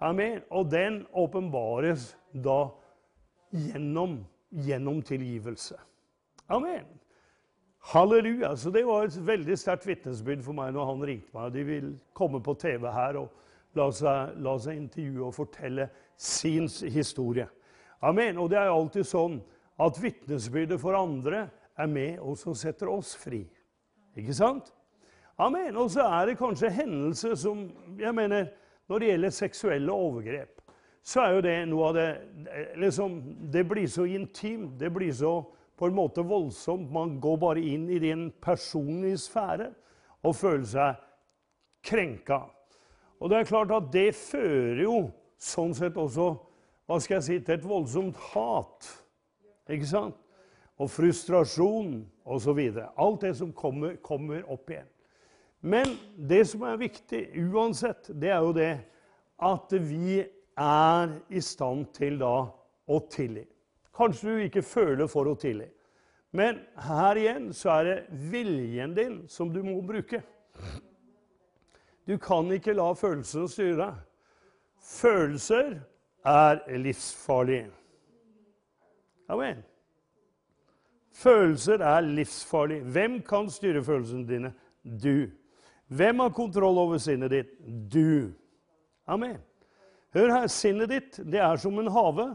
Amen. 0.00 0.42
Og 0.50 0.70
den 0.70 1.06
åpenbares 1.12 2.14
da 2.32 2.68
gjennom, 3.52 4.24
gjennom 4.50 5.02
tilgivelse. 5.02 5.76
Amen. 6.48 6.84
Halleluja. 7.86 8.56
Så 8.56 8.70
Det 8.70 8.84
var 8.84 9.04
et 9.04 9.16
veldig 9.26 9.56
sterkt 9.60 9.86
vitnesbyrd 9.86 10.42
for 10.44 10.56
meg 10.56 10.72
når 10.72 10.86
han 10.88 11.02
ringte 11.04 11.34
meg. 11.36 11.52
De 11.52 11.64
vil 11.68 11.90
komme 12.16 12.40
på 12.40 12.54
TV 12.56 12.86
her 12.88 13.18
og 13.20 13.76
la 13.76 13.90
seg, 13.92 14.38
la 14.40 14.54
seg 14.58 14.78
intervjue 14.78 15.26
og 15.26 15.34
fortelle 15.36 15.90
sin 16.16 16.68
historie. 16.94 17.44
Amen. 18.00 18.38
Og 18.40 18.48
det 18.50 18.58
er 18.58 18.72
alltid 18.72 19.04
sånn 19.04 19.36
at 19.84 20.00
vitnesbyrdet 20.00 20.80
for 20.80 20.96
andre 20.96 21.48
er 21.76 21.90
med 21.90 22.22
og 22.22 22.38
som 22.40 22.56
setter 22.56 22.88
oss 22.88 23.12
fri. 23.20 23.42
Ikke 24.16 24.36
sant? 24.36 24.70
Amen. 25.36 25.76
Og 25.76 25.90
så 25.92 26.06
er 26.06 26.30
det 26.30 26.38
kanskje 26.38 26.72
hendelser 26.72 27.34
som 27.36 27.66
jeg 28.00 28.14
mener, 28.14 28.52
Når 28.88 28.98
det 28.98 29.06
gjelder 29.08 29.30
seksuelle 29.30 29.92
overgrep, 29.92 30.60
så 31.02 31.20
er 31.20 31.30
jo 31.34 31.40
det 31.40 31.68
noe 31.68 31.86
av 31.88 31.94
det 31.94 32.08
liksom, 32.76 33.14
Det 33.52 33.68
blir 33.68 33.86
så 33.88 34.04
intimt. 34.04 34.78
Det 34.80 34.92
blir 34.92 35.12
så 35.12 35.42
på 35.78 35.88
en 35.88 35.96
måte 35.96 36.24
voldsomt. 36.26 36.90
Man 36.92 37.18
går 37.20 37.38
bare 37.42 37.62
inn 37.62 37.88
i 37.90 38.00
din 38.02 38.28
personlige 38.42 39.20
sfære 39.26 39.70
og 40.24 40.36
føler 40.36 40.66
seg 40.70 41.00
krenka. 41.84 42.44
Og 43.20 43.30
det 43.30 43.38
er 43.38 43.48
klart 43.48 43.72
at 43.74 43.92
det 43.92 44.10
fører 44.16 44.82
jo 44.84 44.98
sånn 45.40 45.74
sett 45.76 45.96
også 46.00 46.34
hva 46.84 46.98
skal 47.00 47.16
jeg 47.16 47.24
si, 47.24 47.38
til 47.40 47.56
et 47.56 47.64
voldsomt 47.64 48.18
hat. 48.34 48.88
Ikke 49.72 49.88
sant? 49.88 50.18
Og 50.76 50.90
frustrasjon 50.90 52.02
osv. 52.28 52.60
Alt 53.00 53.22
det 53.24 53.32
som 53.38 53.54
kommer, 53.56 53.96
kommer 54.04 54.44
opp 54.52 54.72
igjen. 54.72 54.90
Men 55.64 55.94
det 56.16 56.42
som 56.50 56.66
er 56.68 56.82
viktig 56.82 57.22
uansett, 57.40 58.10
det 58.12 58.34
er 58.34 58.42
jo 58.44 58.52
det 58.52 58.72
at 59.40 59.72
vi 59.80 60.18
er 60.60 61.14
i 61.32 61.40
stand 61.40 61.88
til 61.96 62.18
da 62.20 62.34
å 62.84 62.98
tilgi. 63.08 63.46
Kanskje 63.94 64.30
du 64.30 64.44
ikke 64.44 64.62
føler 64.66 65.08
for 65.10 65.30
å 65.30 65.36
tidlig. 65.38 65.70
Men 66.34 66.58
her 66.82 67.18
igjen 67.20 67.52
så 67.54 67.76
er 67.76 67.84
det 67.86 67.98
viljen 68.32 68.94
din 68.96 69.20
som 69.30 69.52
du 69.54 69.60
må 69.62 69.76
bruke. 69.86 70.18
Du 72.04 72.16
kan 72.18 72.50
ikke 72.52 72.74
la 72.74 72.88
følelsene 72.98 73.48
styre 73.48 73.76
deg. 73.78 74.00
Følelser 74.84 75.78
er 76.26 76.58
livsfarlige. 76.82 77.70
Amen. 79.30 79.62
Følelser 81.14 81.80
er 81.86 82.00
livsfarlige. 82.00 82.84
Hvem 82.92 83.20
kan 83.22 83.48
styre 83.50 83.84
følelsene 83.84 84.28
dine? 84.28 84.52
Du. 84.82 85.30
Hvem 85.88 86.18
har 86.18 86.34
kontroll 86.34 86.78
over 86.78 86.98
sinnet 86.98 87.30
ditt? 87.30 87.54
Du. 87.92 88.34
Amen. 89.06 89.38
Hør 90.14 90.32
her, 90.32 90.46
sinnet 90.50 90.90
ditt 90.90 91.20
det 91.22 91.40
er 91.40 91.56
som 91.56 91.78
en 91.78 91.90
hage. 91.90 92.26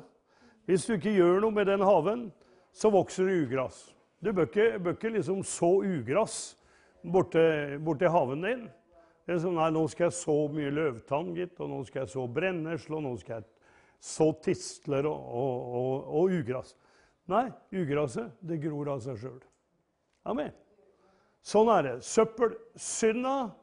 Hvis 0.70 0.86
du 0.86 0.94
ikke 0.94 1.16
gjør 1.16 1.40
noe 1.42 1.56
med 1.56 1.66
den 1.66 1.82
haven, 1.82 2.28
så 2.78 2.92
vokser 2.94 3.26
det 3.26 3.40
ugras. 3.48 3.88
Du 4.22 4.30
bør 4.36 4.46
ikke, 4.46 4.68
bør 4.78 4.94
ikke 4.94 5.10
liksom 5.16 5.40
så 5.48 5.70
ugress 5.82 6.36
borte, 7.02 7.42
borte 7.82 8.12
haven 8.14 8.46
din. 8.46 8.68
Det 9.26 9.34
er 9.34 9.42
sånn, 9.42 9.58
nei, 9.58 9.72
Nå 9.74 9.88
skal 9.90 10.08
jeg 10.12 10.18
så 10.20 10.36
mye 10.54 10.70
løvtann, 10.74 11.32
gitt, 11.34 11.58
og 11.58 11.72
nå 11.72 11.80
skal 11.88 12.04
jeg 12.04 12.14
så 12.14 12.28
brennesle, 12.38 13.00
og 13.00 13.06
nå 13.08 13.16
skal 13.18 13.40
jeg 13.40 13.50
så 14.12 14.30
tistler 14.46 15.10
og, 15.10 15.18
og, 15.42 15.74
og, 15.80 16.14
og 16.20 16.38
ugras. 16.38 16.76
Nei, 17.30 17.48
ugraset, 17.74 18.30
det 18.46 18.62
gror 18.62 18.94
av 18.94 19.02
seg 19.06 19.20
sjøl. 19.26 19.42
Amen. 20.30 20.54
Sånn 21.46 21.70
er 21.74 21.86
det. 21.88 21.98
Søppel, 22.06 22.54
synda, 22.78 23.56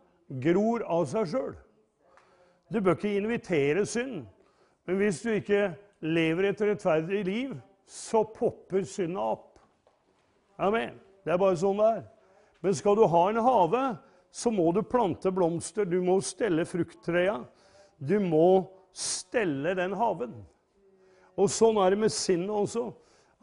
gror 0.42 0.82
av 0.90 1.06
seg 1.10 1.30
sjøl. 1.30 1.56
Du 2.74 2.82
bør 2.82 2.98
ikke 2.98 3.14
invitere 3.14 3.86
synd. 3.86 4.24
Men 4.86 4.98
hvis 4.98 5.22
du 5.22 5.30
ikke 5.34 5.68
lever 6.04 6.50
et 6.50 6.62
rettferdig 6.70 7.22
liv, 7.26 7.54
så 7.86 8.24
popper 8.24 8.84
synda 8.88 9.30
opp. 9.36 9.60
Amen. 10.58 10.96
Det 11.24 11.34
er 11.34 11.40
bare 11.40 11.58
sånn 11.58 11.78
det 11.80 11.88
er. 11.98 12.04
Men 12.64 12.74
skal 12.74 12.96
du 12.98 13.04
ha 13.10 13.22
en 13.30 13.42
hage, 13.44 13.84
så 14.32 14.50
må 14.52 14.70
du 14.74 14.82
plante 14.82 15.30
blomster. 15.32 15.86
Du 15.88 16.00
må 16.04 16.18
stelle 16.24 16.66
frukttrea. 16.68 17.38
Du 17.98 18.18
må 18.20 18.66
stelle 18.96 19.74
den 19.78 19.94
haven. 19.96 20.34
Og 21.36 21.50
sånn 21.52 21.78
er 21.82 21.92
det 21.92 22.00
med 22.04 22.14
sinnet 22.14 22.52
også. 22.52 22.88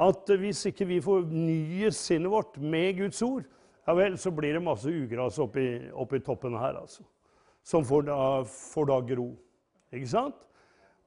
At 0.01 0.29
hvis 0.41 0.63
ikke 0.69 0.88
vi 0.89 1.00
fornyer 1.03 1.93
sinnet 1.93 2.31
vårt 2.33 2.57
med 2.57 2.98
Guds 2.98 3.22
ord, 3.25 3.45
ja 3.83 3.93
vel, 3.98 4.15
så 4.17 4.31
blir 4.33 4.55
det 4.55 4.63
masse 4.63 4.89
ugras 4.89 5.38
oppi, 5.43 5.67
oppi 5.91 6.22
toppen 6.24 6.55
her, 6.57 6.79
altså. 6.79 7.03
Som 7.63 7.86
får 7.88 8.07
da, 8.07 8.17
får 8.48 8.89
da 8.89 9.00
gro. 9.13 9.27
Ikke 9.93 10.10
sant? 10.10 10.39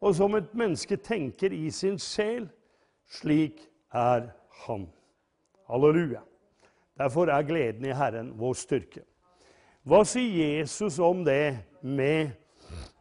Og 0.00 0.14
som 0.14 0.34
et 0.36 0.54
menneske 0.54 0.96
tenker 0.96 1.52
i 1.52 1.70
sin 1.70 1.98
sjel, 1.98 2.48
slik 3.08 3.62
er 3.94 4.28
han. 4.66 4.88
Halleluja. 5.70 6.20
Derfor 6.98 7.30
er 7.32 7.42
gleden 7.42 7.84
i 7.84 7.94
Herren 7.96 8.32
vår 8.38 8.54
styrke. 8.56 9.02
Hva 9.86 10.02
sier 10.08 10.58
Jesus 10.58 10.98
om 10.98 11.22
det 11.24 11.58
med 11.80 12.32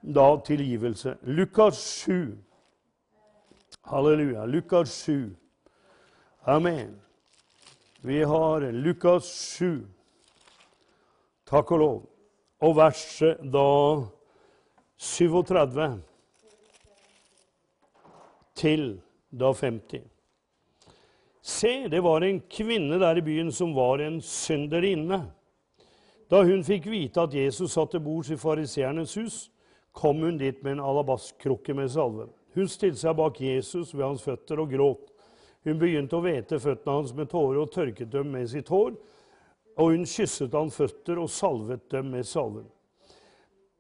da 0.02 0.28
tilgivelse? 0.46 1.16
Lukas 1.24 1.80
7. 2.06 2.36
Halleluja. 3.90 4.46
Lukas 4.46 4.94
7. 5.06 5.36
Amen. 6.46 7.02
Vi 8.02 8.22
har 8.24 8.72
Lukas 8.72 9.26
7. 9.58 9.88
Takk 11.46 11.72
og 11.72 11.80
lov. 11.80 12.04
Og 12.62 12.76
verset 12.78 13.42
da 13.54 13.70
37 14.98 16.02
til 18.56 18.96
da 19.32 19.52
50. 19.54 20.04
Se, 21.46 21.74
det 21.92 22.02
var 22.02 22.24
en 22.26 22.40
kvinne 22.50 22.98
der 23.00 23.20
i 23.20 23.26
byen 23.26 23.52
som 23.54 23.76
var 23.76 24.02
en 24.02 24.22
synderinne. 24.22 25.20
Da 26.32 26.42
hun 26.42 26.64
fikk 26.66 26.88
vite 26.90 27.22
at 27.22 27.36
Jesus 27.38 27.76
satt 27.76 27.92
til 27.94 28.02
bords 28.02 28.32
i 28.34 28.38
fariseernes 28.40 29.14
hus, 29.20 29.36
kom 29.94 30.24
hun 30.26 30.40
dit 30.42 30.64
med 30.64 30.78
en 30.78 30.86
alabastkrukke 30.88 31.76
med 31.78 31.92
salve. 31.94 32.26
Hun 32.56 32.72
stilte 32.72 33.04
seg 33.04 33.18
bak 33.20 33.38
Jesus 33.42 33.94
ved 33.94 34.08
hans 34.08 34.24
føtter 34.26 34.60
og 34.64 34.72
gråt. 34.72 35.12
Hun 35.66 35.78
begynte 35.82 36.18
å 36.18 36.24
vete 36.24 36.60
føttene 36.62 36.98
hans 36.98 37.14
med 37.16 37.30
tårer 37.30 37.62
og 37.62 37.72
tørket 37.74 38.12
dem 38.12 38.32
med 38.34 38.50
sitt 38.50 38.72
hår. 38.72 38.96
Og 39.76 39.92
hun 39.92 40.08
kysset 40.08 40.56
han 40.56 40.72
føtter 40.72 41.20
og 41.20 41.30
salvet 41.30 41.86
dem 41.92 42.14
med 42.16 42.26
salven. 42.28 42.66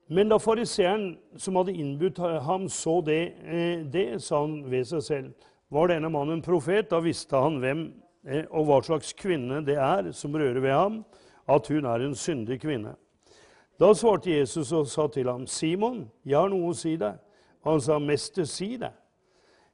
Men 0.07 0.29
da 0.29 0.37
fariseeren 0.37 1.15
som 1.41 1.55
hadde 1.57 1.73
innbudt 1.73 2.19
ham, 2.45 2.67
så 2.69 2.99
det, 3.01 3.21
eh, 3.41 3.85
det, 3.89 4.21
sa 4.21 4.43
han 4.43 4.59
ved 4.69 4.85
seg 4.85 5.01
selv. 5.03 5.47
Var 5.73 5.89
denne 5.89 6.11
mannen 6.13 6.43
profet, 6.45 6.91
da 6.91 6.99
visste 7.01 7.39
han 7.41 7.57
hvem 7.63 7.87
eh, 8.27 8.45
og 8.51 8.67
hva 8.67 8.77
slags 8.85 9.15
kvinne 9.17 9.63
det 9.65 9.79
er 9.81 10.11
som 10.13 10.35
rører 10.37 10.61
ved 10.61 10.75
ham, 10.77 10.99
at 11.49 11.67
hun 11.73 11.89
er 11.89 12.05
en 12.05 12.13
syndig 12.15 12.59
kvinne. 12.61 12.93
Da 13.81 13.89
svarte 13.97 14.29
Jesus 14.29 14.71
og 14.71 14.87
sa 14.87 15.07
til 15.07 15.27
ham, 15.27 15.47
'Simon, 15.47 16.05
jeg 16.25 16.37
har 16.37 16.49
noe 16.49 16.69
å 16.69 16.77
si 16.77 16.95
deg.' 16.95 17.17
Han 17.65 17.81
sa, 17.81 17.97
'Mester, 17.99 18.45
si 18.45 18.77
det.' 18.77 18.93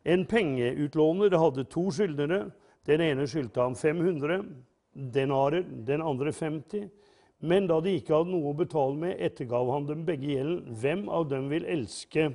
En 0.06 0.26
pengeutlåner 0.26 1.38
hadde 1.38 1.64
to 1.70 1.92
skyldnere. 1.92 2.52
Den 2.88 3.02
ene 3.02 3.28
skyldte 3.28 3.62
ham 3.62 3.76
500 3.76 4.46
denarer, 5.14 5.64
den 5.88 6.02
andre 6.02 6.32
50. 6.32 6.90
Men 7.42 7.68
da 7.68 7.80
de 7.82 7.96
ikke 7.98 8.14
hadde 8.14 8.32
noe 8.32 8.52
å 8.52 8.58
betale 8.58 8.98
med, 9.02 9.18
ettergav 9.18 9.70
han 9.74 9.88
dem 9.90 10.04
begge 10.06 10.30
gjelden. 10.30 10.76
Hvem 10.78 11.08
av 11.10 11.26
dem 11.32 11.48
vil 11.50 11.66
elske 11.66 12.30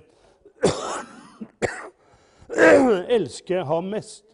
elske 3.16 3.62
ham 3.68 3.92
mest? 3.94 4.24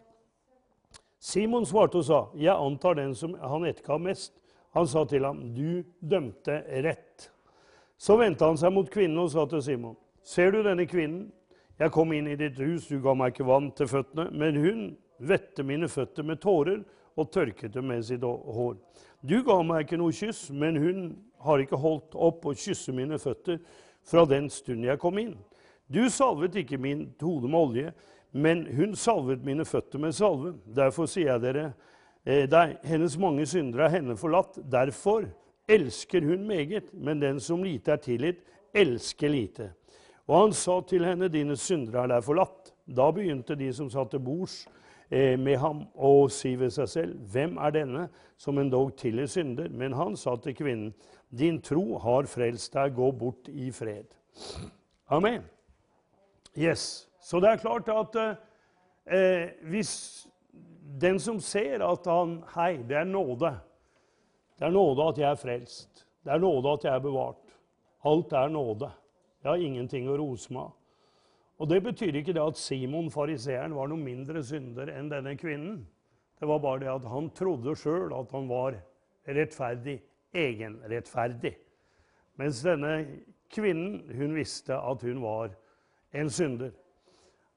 Simon 1.23 1.65
svarte 1.65 2.01
og 2.01 2.05
sa, 2.05 2.19
'Jeg 2.35 2.57
antar 2.57 2.97
den 2.99 3.13
som 3.15 3.35
han 3.39 3.65
ettergav 3.65 4.01
mest.' 4.01 4.39
Han 4.73 4.87
sa 4.87 5.05
til 5.05 5.23
ham, 5.23 5.53
'Du 5.53 5.83
dømte 6.01 6.63
rett.' 6.83 7.29
Så 7.97 8.17
vendte 8.17 8.45
han 8.45 8.57
seg 8.57 8.73
mot 8.73 8.89
kvinnen 8.89 9.17
og 9.17 9.31
sa 9.31 9.45
til 9.45 9.61
Simon, 9.61 9.95
'Ser 10.23 10.51
du 10.51 10.63
denne 10.63 10.85
kvinnen? 10.85 11.31
Jeg 11.79 11.91
kom 11.91 12.13
inn 12.13 12.27
i 12.27 12.35
ditt 12.35 12.57
hus, 12.57 12.87
du 12.87 13.01
ga 13.01 13.13
meg 13.13 13.33
ikke 13.33 13.45
vann 13.45 13.71
til 13.71 13.87
føttene.' 13.87 14.31
'Men 14.31 14.55
hun 14.55 14.97
vette 15.19 15.63
mine 15.63 15.87
føtter 15.87 16.23
med 16.23 16.41
tårer 16.41 16.83
og 17.15 17.31
tørket 17.31 17.73
dem 17.73 17.89
med 17.91 18.03
sitt 18.03 18.23
hår.' 18.23 18.77
'Du 19.23 19.43
ga 19.43 19.61
meg 19.63 19.85
ikke 19.85 19.97
noe 19.97 20.11
kyss, 20.11 20.49
men 20.51 20.75
hun 20.75 21.15
har 21.39 21.59
ikke 21.63 21.79
holdt 21.79 22.15
opp 22.15 22.45
å 22.45 22.55
kysse 22.55 22.91
mine 22.91 23.19
føtter 23.19 23.59
fra 24.03 24.25
den 24.25 24.49
stund 24.49 24.83
jeg 24.85 24.99
kom 24.99 25.17
inn.' 25.17 25.37
Du 25.87 26.09
salvet 26.09 26.55
ikke 26.55 26.77
min 26.77 27.13
hode 27.21 27.47
med 27.47 27.59
olje, 27.59 27.93
men 28.31 28.65
hun 28.75 28.95
salvet 28.95 29.43
mine 29.45 29.65
føtter 29.65 29.99
med 29.99 30.15
salve. 30.15 30.55
Derfor 30.65 31.05
sier 31.05 31.33
jeg 31.33 31.43
dere 31.43 31.65
eh, 32.25 32.47
deg, 32.49 32.77
hennes 32.87 33.17
mange 33.19 33.45
syndere 33.45 33.85
er 33.85 33.97
henne 33.99 34.15
forlatt. 34.17 34.57
Derfor 34.57 35.27
elsker 35.69 36.25
hun 36.25 36.47
meget, 36.47 36.89
men 36.93 37.21
den 37.21 37.39
som 37.39 37.63
lite 37.63 37.93
er 37.93 38.01
tilgitt, 38.01 38.41
elsker 38.73 39.29
lite. 39.29 39.69
Og 40.27 40.39
han 40.39 40.55
sa 40.55 40.79
til 40.87 41.05
henne, 41.05 41.29
dine 41.29 41.57
syndere 41.59 42.05
er 42.05 42.15
deg 42.15 42.25
forlatt. 42.25 42.73
Da 42.87 43.11
begynte 43.13 43.55
de 43.59 43.69
som 43.75 43.91
satt 43.91 44.11
til 44.11 44.23
bords 44.23 44.63
med 45.37 45.57
ham, 45.61 45.83
og 45.93 46.31
si 46.33 46.55
ved 46.57 46.71
seg 46.73 46.89
selv, 46.89 47.17
hvem 47.29 47.57
er 47.61 47.73
denne 47.75 48.07
som 48.41 48.57
endog 48.57 48.95
tilgir 48.97 49.27
synder? 49.29 49.69
Men 49.69 49.93
han 49.93 50.17
sa 50.17 50.35
til 50.41 50.55
kvinnen, 50.57 50.93
din 51.29 51.59
tro 51.61 51.99
har 52.01 52.25
frelst 52.29 52.73
deg, 52.73 52.95
gå 52.97 53.11
bort 53.11 53.49
i 53.49 53.71
fred. 53.73 54.15
Amen. 55.13 55.43
Yes. 56.57 57.07
Så 57.21 57.39
det 57.39 57.49
er 57.49 57.61
klart 57.61 57.89
at 57.89 58.17
eh, 59.05 59.53
hvis 59.69 59.93
den 61.01 61.19
som 61.19 61.39
ser 61.41 61.81
at 61.85 62.05
han 62.09 62.41
Hei, 62.55 62.77
det 62.77 62.97
er 62.99 63.07
nåde. 63.09 63.53
Det 64.59 64.67
er 64.67 64.75
nåde 64.75 65.07
at 65.09 65.17
jeg 65.17 65.29
er 65.31 65.39
frelst. 65.39 66.05
Det 66.23 66.33
er 66.33 66.41
nåde 66.43 66.73
at 66.73 66.85
jeg 66.85 66.95
er 66.95 67.03
bevart. 67.03 67.57
Alt 68.05 68.33
er 68.33 68.47
nåde. 68.47 68.91
Jeg 69.43 69.51
har 69.51 69.65
ingenting 69.65 70.07
å 70.09 70.17
rose 70.19 70.53
meg 70.53 70.67
av. 70.67 70.75
Og 71.61 71.69
Det 71.69 71.83
betyr 71.83 72.15
ikke 72.17 72.33
det 72.33 72.41
at 72.41 72.57
Simon 72.57 73.11
fariseeren 73.11 73.75
var 73.75 73.87
noe 73.87 74.01
mindre 74.01 74.41
synder 74.43 74.89
enn 74.93 75.11
denne 75.11 75.35
kvinnen. 75.37 75.83
Det 76.39 76.49
var 76.49 76.59
bare 76.59 76.81
det 76.81 76.89
at 76.91 77.05
han 77.07 77.29
trodde 77.37 77.75
sjøl 77.77 78.13
at 78.17 78.31
han 78.33 78.49
var 78.49 78.79
rettferdig, 79.27 79.99
egenrettferdig. 80.33 81.53
Mens 82.41 82.63
denne 82.65 82.95
kvinnen 83.53 84.01
hun 84.17 84.33
visste 84.35 84.75
at 84.75 85.05
hun 85.05 85.21
var 85.23 85.53
en 86.13 86.29
synder. 86.29 86.73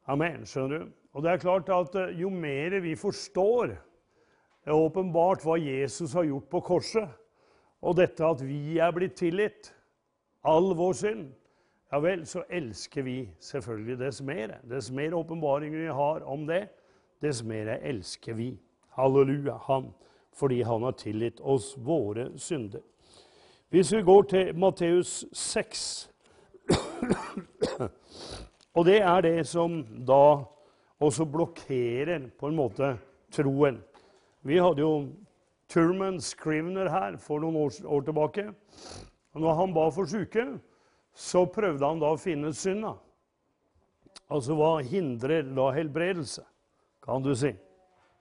Amen. 0.06 0.44
skjønner 0.46 0.84
du? 0.84 0.92
Og 1.16 1.24
det 1.24 1.32
er 1.32 1.42
klart 1.42 1.68
at 1.72 1.94
eh, 1.96 2.20
Jo 2.20 2.30
mer 2.30 2.78
vi 2.84 2.94
forstår 2.94 3.74
det 4.66 4.72
er 4.74 4.82
åpenbart 4.82 5.44
hva 5.46 5.54
Jesus 5.62 6.10
har 6.18 6.24
gjort 6.26 6.48
på 6.50 6.60
korset, 6.66 7.06
og 7.86 7.94
dette 8.00 8.24
at 8.26 8.40
vi 8.42 8.80
er 8.82 8.90
blitt 8.90 9.14
tilgitt, 9.14 9.68
all 10.42 10.72
vår 10.74 10.96
synd, 10.98 11.28
ja 11.92 12.00
vel, 12.02 12.26
så 12.26 12.42
elsker 12.50 13.02
vi 13.02 13.28
selvfølgelig 13.40 13.98
dess 13.98 14.22
mer. 14.22 14.58
Dess 14.70 14.90
mer 14.90 15.14
åpenbaringer 15.14 15.78
vi 15.78 15.92
har 15.92 16.24
om 16.26 16.46
det, 16.46 16.68
dess 17.22 17.42
mer 17.42 17.78
elsker 17.82 18.34
vi. 18.34 18.58
Halleluja, 18.96 19.58
Han, 19.66 19.92
fordi 20.32 20.62
han 20.62 20.82
har 20.82 20.92
tilgitt 20.92 21.40
oss 21.40 21.74
våre 21.78 22.30
synder. 22.38 22.80
Hvis 23.70 23.92
vi 23.92 24.02
går 24.02 24.22
til 24.22 24.58
Matteus 24.58 25.24
6 25.32 26.10
og 28.74 28.84
det 28.86 29.00
er 29.02 29.20
det 29.24 29.46
som 29.48 29.78
da 30.06 30.44
også 31.00 31.24
blokkerer 31.24 32.28
på 32.38 32.48
en 32.50 32.56
måte 32.56 32.96
troen. 33.32 33.78
Vi 34.42 34.58
hadde 34.58 34.80
jo 34.80 35.08
Turman 35.68 36.20
Scrivener 36.20 36.90
her 36.90 37.16
for 37.20 37.42
noen 37.42 37.56
år, 37.56 37.72
år 37.84 38.00
tilbake. 38.06 38.44
Og 39.34 39.40
når 39.40 39.54
han 39.60 39.74
ba 39.74 39.88
for 39.90 40.08
syke, 40.08 40.44
så 41.16 41.46
prøvde 41.48 41.86
han 41.88 42.00
da 42.02 42.12
å 42.12 42.20
finne 42.20 42.52
synda. 42.56 42.92
Altså 44.28 44.56
hva 44.58 44.76
hindrer 44.84 45.46
da 45.56 45.70
helbredelse, 45.72 46.42
kan 47.04 47.24
du 47.24 47.32
si. 47.38 47.52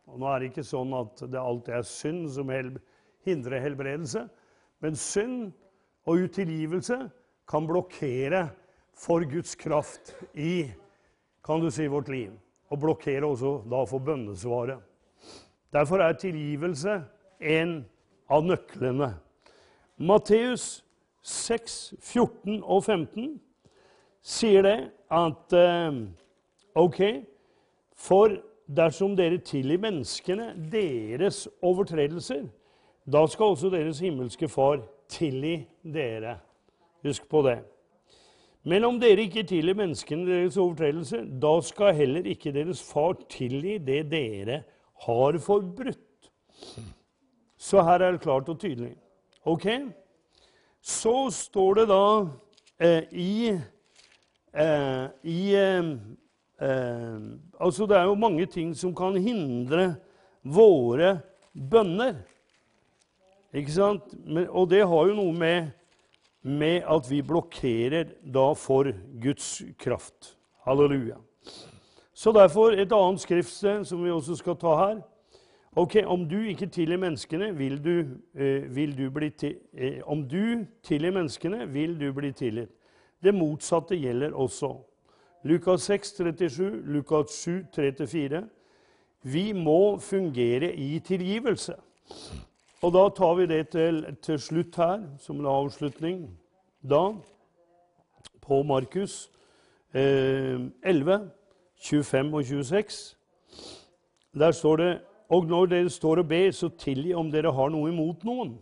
Og 0.05 0.21
nå 0.21 0.29
er 0.29 0.41
det 0.41 0.51
ikke 0.51 0.65
sånn 0.67 0.93
at 0.95 1.23
det 1.33 1.41
alltid 1.41 1.79
er 1.79 1.87
synd 1.89 2.27
som 2.35 2.51
hindrer 3.25 3.63
helbredelse. 3.63 4.27
Men 4.83 4.97
synd 4.99 5.49
og 6.05 6.27
utilgivelse 6.27 6.99
kan 7.49 7.67
blokkere 7.67 8.45
for 8.95 9.25
Guds 9.27 9.57
kraft 9.59 10.13
i 10.37 10.69
kan 11.45 11.61
du 11.61 11.69
si, 11.73 11.87
vårt 11.89 12.09
liv. 12.09 12.31
Og 12.73 12.79
blokkere 12.81 13.27
også 13.27 13.59
da 13.69 13.83
for 13.89 14.01
bønnesvaret. 14.01 14.79
Derfor 15.73 16.01
er 16.01 16.15
tilgivelse 16.17 17.01
en 17.41 17.75
av 18.31 18.45
nøklene. 18.45 19.11
Matteus 19.97 20.84
6, 21.25 21.93
14 21.99 22.59
og 22.61 22.83
15 22.83 23.31
sier 24.25 24.65
det 24.65 24.77
at 25.13 25.55
eh, 25.57 25.97
OK, 26.77 26.99
for 27.97 28.35
dersom 28.65 29.15
dere 29.17 29.39
tilgir 29.45 29.81
menneskene 29.81 30.51
deres 30.71 31.45
overtredelser, 31.65 32.45
da 33.05 33.23
skal 33.29 33.53
også 33.53 33.69
deres 33.73 34.01
himmelske 34.01 34.49
Far 34.49 34.81
tilgi 35.09 35.59
dere. 35.81 36.39
Husk 37.05 37.27
på 37.29 37.41
det. 37.45 37.59
Men 38.65 38.85
om 38.87 38.95
dere 39.01 39.27
ikke 39.27 39.45
tilgir 39.45 39.77
menneskene 39.77 40.25
deres 40.25 40.57
overtredelser, 40.57 41.25
da 41.41 41.53
skal 41.61 41.93
heller 41.93 42.25
ikke 42.25 42.53
deres 42.53 42.81
far 42.81 43.13
tilgi 43.29 43.77
det 43.77 44.07
dere 44.09 44.63
har 45.05 45.37
forbrutt. 45.37 46.31
Så 47.57 47.83
her 47.85 48.01
er 48.01 48.15
det 48.15 48.21
klart 48.21 48.49
og 48.49 48.59
tydelig. 48.59 48.95
Ok? 49.45 49.67
Så 50.85 51.31
står 51.33 51.79
det 51.79 51.85
da 51.89 52.05
eh, 52.77 53.07
i, 53.09 53.55
eh, 54.53 55.05
i 55.25 55.39
eh, 55.57 55.87
eh, 56.61 57.23
Altså, 57.57 57.87
det 57.89 57.97
er 57.97 58.05
jo 58.05 58.19
mange 58.19 58.45
ting 58.45 58.75
som 58.77 58.93
kan 58.95 59.17
hindre 59.17 59.95
våre 60.45 61.15
bønner. 61.53 62.19
Ikke 63.55 63.73
sant? 63.73 64.13
Men, 64.27 64.45
og 64.51 64.69
det 64.69 64.83
har 64.85 65.09
jo 65.09 65.17
noe 65.17 65.33
med 65.33 65.73
med 66.45 66.83
at 66.85 67.07
vi 67.09 67.23
blokkerer 67.25 68.11
da 68.21 68.51
for 68.53 68.91
Guds 69.21 69.63
kraft. 69.81 70.35
Halleluja. 70.61 71.17
Så 72.13 72.31
derfor 72.31 72.77
et 72.77 72.93
annet 72.93 73.21
skriftsted 73.23 73.85
som 73.89 74.03
vi 74.03 74.13
også 74.13 74.37
skal 74.37 74.57
ta 74.61 74.75
her. 74.77 74.99
Ok, 75.75 75.95
Om 76.05 76.29
du 76.29 76.37
ikke 76.39 76.65
tilgir 76.65 76.97
menneskene, 76.97 77.55
vil 77.57 77.83
du, 77.83 78.05
eh, 78.35 78.75
vil 78.75 78.97
du 78.97 79.09
bli 79.11 79.29
til, 79.29 79.55
eh, 79.73 80.01
Om 80.05 80.29
du 80.29 80.65
tilgir 80.83 81.11
menneskene, 81.11 81.73
vil 81.73 81.99
du 81.99 82.13
bli 82.13 82.31
tilgitt. 82.31 82.69
Det 83.23 83.33
motsatte 83.33 83.95
gjelder 83.95 84.31
også. 84.31 84.77
Lukas 85.43 85.81
6, 85.81 86.11
37, 86.11 86.83
Lukas 86.85 87.29
7, 87.29 87.65
3-4. 87.71 88.49
Vi 89.23 89.51
må 89.51 89.99
fungere 89.99 90.75
i 90.75 90.99
tilgivelse. 90.99 91.75
Og 92.81 92.93
da 92.93 93.09
tar 93.09 93.35
vi 93.35 93.45
det 93.45 93.69
til, 93.69 94.15
til 94.21 94.39
slutt 94.39 94.75
her, 94.75 95.03
som 95.19 95.39
en 95.39 95.45
avslutning. 95.45 96.29
Da, 96.89 97.11
på 98.41 98.63
Markus 98.63 99.31
eh, 99.93 100.59
11, 100.83 101.31
25 101.79 102.33
og 102.33 102.45
26, 102.45 103.15
der 104.33 104.51
står 104.51 104.75
det 104.75 104.99
Og 105.33 105.47
når 105.49 105.71
dere 105.71 105.89
står 105.89 106.21
og 106.21 106.29
ber, 106.29 106.51
så 106.53 106.69
tilgi 106.69 107.13
om 107.17 107.31
dere 107.33 107.53
har 107.53 107.71
noe 107.73 107.89
imot 107.89 108.25
noen. 108.27 108.55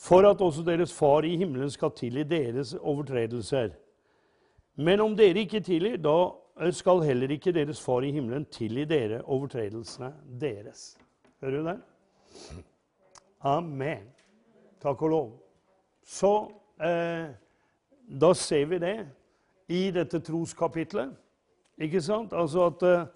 For 0.00 0.26
at 0.26 0.42
også 0.42 0.64
deres 0.66 0.92
Far 0.92 1.24
i 1.26 1.36
himmelen 1.38 1.70
skal 1.70 1.92
tilgi 1.94 2.24
deres 2.26 2.74
overtredelser. 2.74 3.70
Men 4.74 5.00
om 5.00 5.14
dere 5.16 5.44
ikke 5.44 5.62
tilgir, 5.62 6.00
da 6.02 6.70
skal 6.74 7.04
heller 7.06 7.30
ikke 7.30 7.54
deres 7.54 7.80
Far 7.82 8.02
i 8.02 8.10
himmelen 8.14 8.46
tilgi 8.50 8.84
dere 8.90 9.22
overtredelsene 9.22 10.10
deres. 10.40 10.96
Hører 11.42 11.56
du 11.60 11.68
det? 11.68 11.78
Amen. 13.44 14.10
Takk 14.82 15.02
og 15.02 15.10
lov. 15.10 15.32
Så 16.04 16.32
eh, 16.82 17.30
da 18.20 18.32
ser 18.34 18.66
vi 18.66 18.78
det 18.82 18.96
i 19.68 19.90
dette 19.94 20.20
troskapitlet. 20.20 21.14
Ikke 21.80 22.02
sant? 22.02 22.32
Altså 22.32 22.66
at 22.66 22.82
eh, 22.88 23.06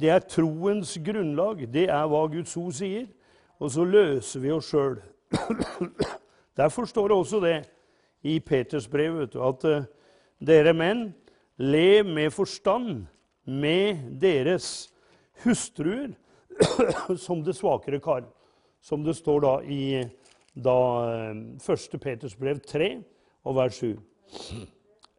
det 0.00 0.10
er 0.12 0.26
troens 0.28 0.98
grunnlag. 1.04 1.64
Det 1.72 1.88
er 1.88 2.06
hva 2.08 2.26
Guds 2.32 2.56
ord 2.60 2.72
sier. 2.76 3.06
Og 3.60 3.70
så 3.74 3.84
løser 3.84 4.40
vi 4.40 4.52
oss 4.54 4.70
sjøl. 4.72 4.98
Derfor 6.60 6.88
står 6.88 7.08
det 7.08 7.16
også 7.16 7.40
det 7.44 7.58
i 8.22 8.38
Peters 8.40 8.88
brev 8.88 9.22
at 9.24 9.64
eh, 9.68 9.84
dere 10.44 10.72
menn, 10.76 11.14
lev 11.60 12.08
med 12.08 12.32
forstand 12.32 13.06
med 13.44 14.00
deres 14.20 14.90
hustruer 15.44 16.12
som 17.24 17.44
det 17.44 17.56
svakere 17.56 18.00
kar. 18.00 18.24
Som 18.80 19.04
det 19.04 19.16
står 19.16 19.44
da 19.44 19.54
i 19.64 19.82
da, 20.56 20.76
1. 21.60 21.60
Eh, 21.68 22.00
Peters 22.00 22.36
brev 22.36 22.60
3 22.64 22.92
og 23.44 23.56
vers 23.56 23.80
7. 23.80 23.96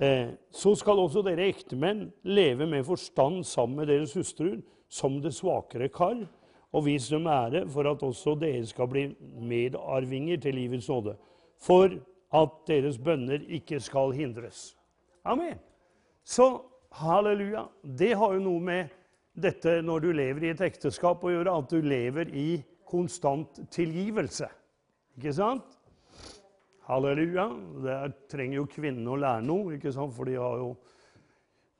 Eh, 0.02 0.34
så 0.50 0.74
skal 0.76 0.98
også 0.98 1.22
dere 1.26 1.46
ektemenn 1.52 2.08
leve 2.26 2.66
med 2.66 2.86
forstand 2.88 3.44
sammen 3.46 3.84
med 3.84 3.92
deres 3.92 4.16
hustruer 4.18 4.62
som 4.90 5.20
det 5.22 5.34
svakere 5.38 5.92
kar, 5.94 6.24
og 6.72 6.86
vis 6.88 7.10
dem 7.12 7.28
ære 7.28 7.66
for 7.70 7.86
at 7.90 8.02
også 8.04 8.34
dere 8.40 8.66
skal 8.66 8.90
bli 8.90 9.04
medarvinger 9.44 10.40
til 10.42 10.56
livets 10.58 10.90
nåde, 10.90 11.14
for 11.62 11.92
at 12.34 12.58
deres 12.68 12.98
bønner 12.98 13.44
ikke 13.48 13.80
skal 13.80 14.16
hindres. 14.16 14.72
Amen. 15.24 15.60
Så 16.24 16.62
halleluja. 16.92 17.68
Det 17.84 18.16
har 18.18 18.34
jo 18.34 18.44
noe 18.44 18.64
med 18.64 18.98
dette 19.38 19.82
når 19.86 20.00
du 20.00 20.12
lever 20.16 20.48
i 20.48 20.54
et 20.56 20.64
ekteskap 20.66 21.24
å 21.24 21.34
gjøre, 21.34 21.54
at 21.60 21.70
du 21.70 21.82
lever 21.86 22.32
i 22.34 22.64
konstant 22.88 23.62
tilgivelse. 23.72 24.48
Ikke 25.20 25.34
sant? 25.36 25.78
Halleluja. 26.92 27.50
Der 27.84 28.12
trenger 28.32 28.56
jo 28.60 28.66
kvinnene 28.68 29.10
å 29.14 29.20
lære 29.20 29.44
noe, 29.48 29.76
ikke 29.78 29.92
sant? 29.96 30.14
for 30.16 30.24
de 30.28 30.36
har 30.36 30.58
jo, 30.60 30.76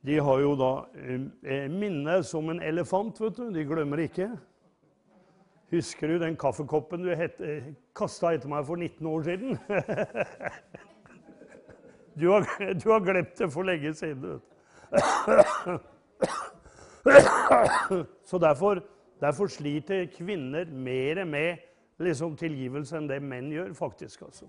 de 0.08 0.16
har 0.24 0.40
jo 0.40 0.56
da 0.60 0.86
eh, 1.04 1.68
minne 1.72 2.24
som 2.28 2.50
en 2.54 2.62
elefant, 2.64 3.20
vet 3.20 3.36
du. 3.36 3.50
De 3.52 3.66
glemmer 3.68 4.00
ikke. 4.06 4.30
Husker 5.72 6.08
du 6.08 6.20
den 6.20 6.36
kaffekoppen 6.40 7.04
du 7.04 7.16
het, 7.16 7.42
eh, 7.44 7.64
kasta 7.96 8.34
etter 8.36 8.50
meg 8.52 8.66
for 8.68 8.76
19 8.80 9.08
år 9.12 9.22
siden? 9.28 9.60
du, 12.20 12.26
har, 12.32 12.42
du 12.80 12.88
har 12.92 13.00
glemt 13.04 13.36
det 13.40 13.52
for 13.52 13.64
lenge 13.68 13.94
siden. 14.00 14.40
Så 18.32 18.38
derfor, 18.38 18.84
derfor, 19.20 19.48
sliter 19.48 20.08
kvinner 20.16 20.66
mer 20.72 21.26
med 21.26 21.58
liksom, 22.00 22.38
tilgivelse 22.40 22.98
enn 23.00 23.10
det 23.12 23.22
menn 23.24 23.52
gjør, 23.52 23.74
faktisk. 23.76 24.22
altså. 24.28 24.46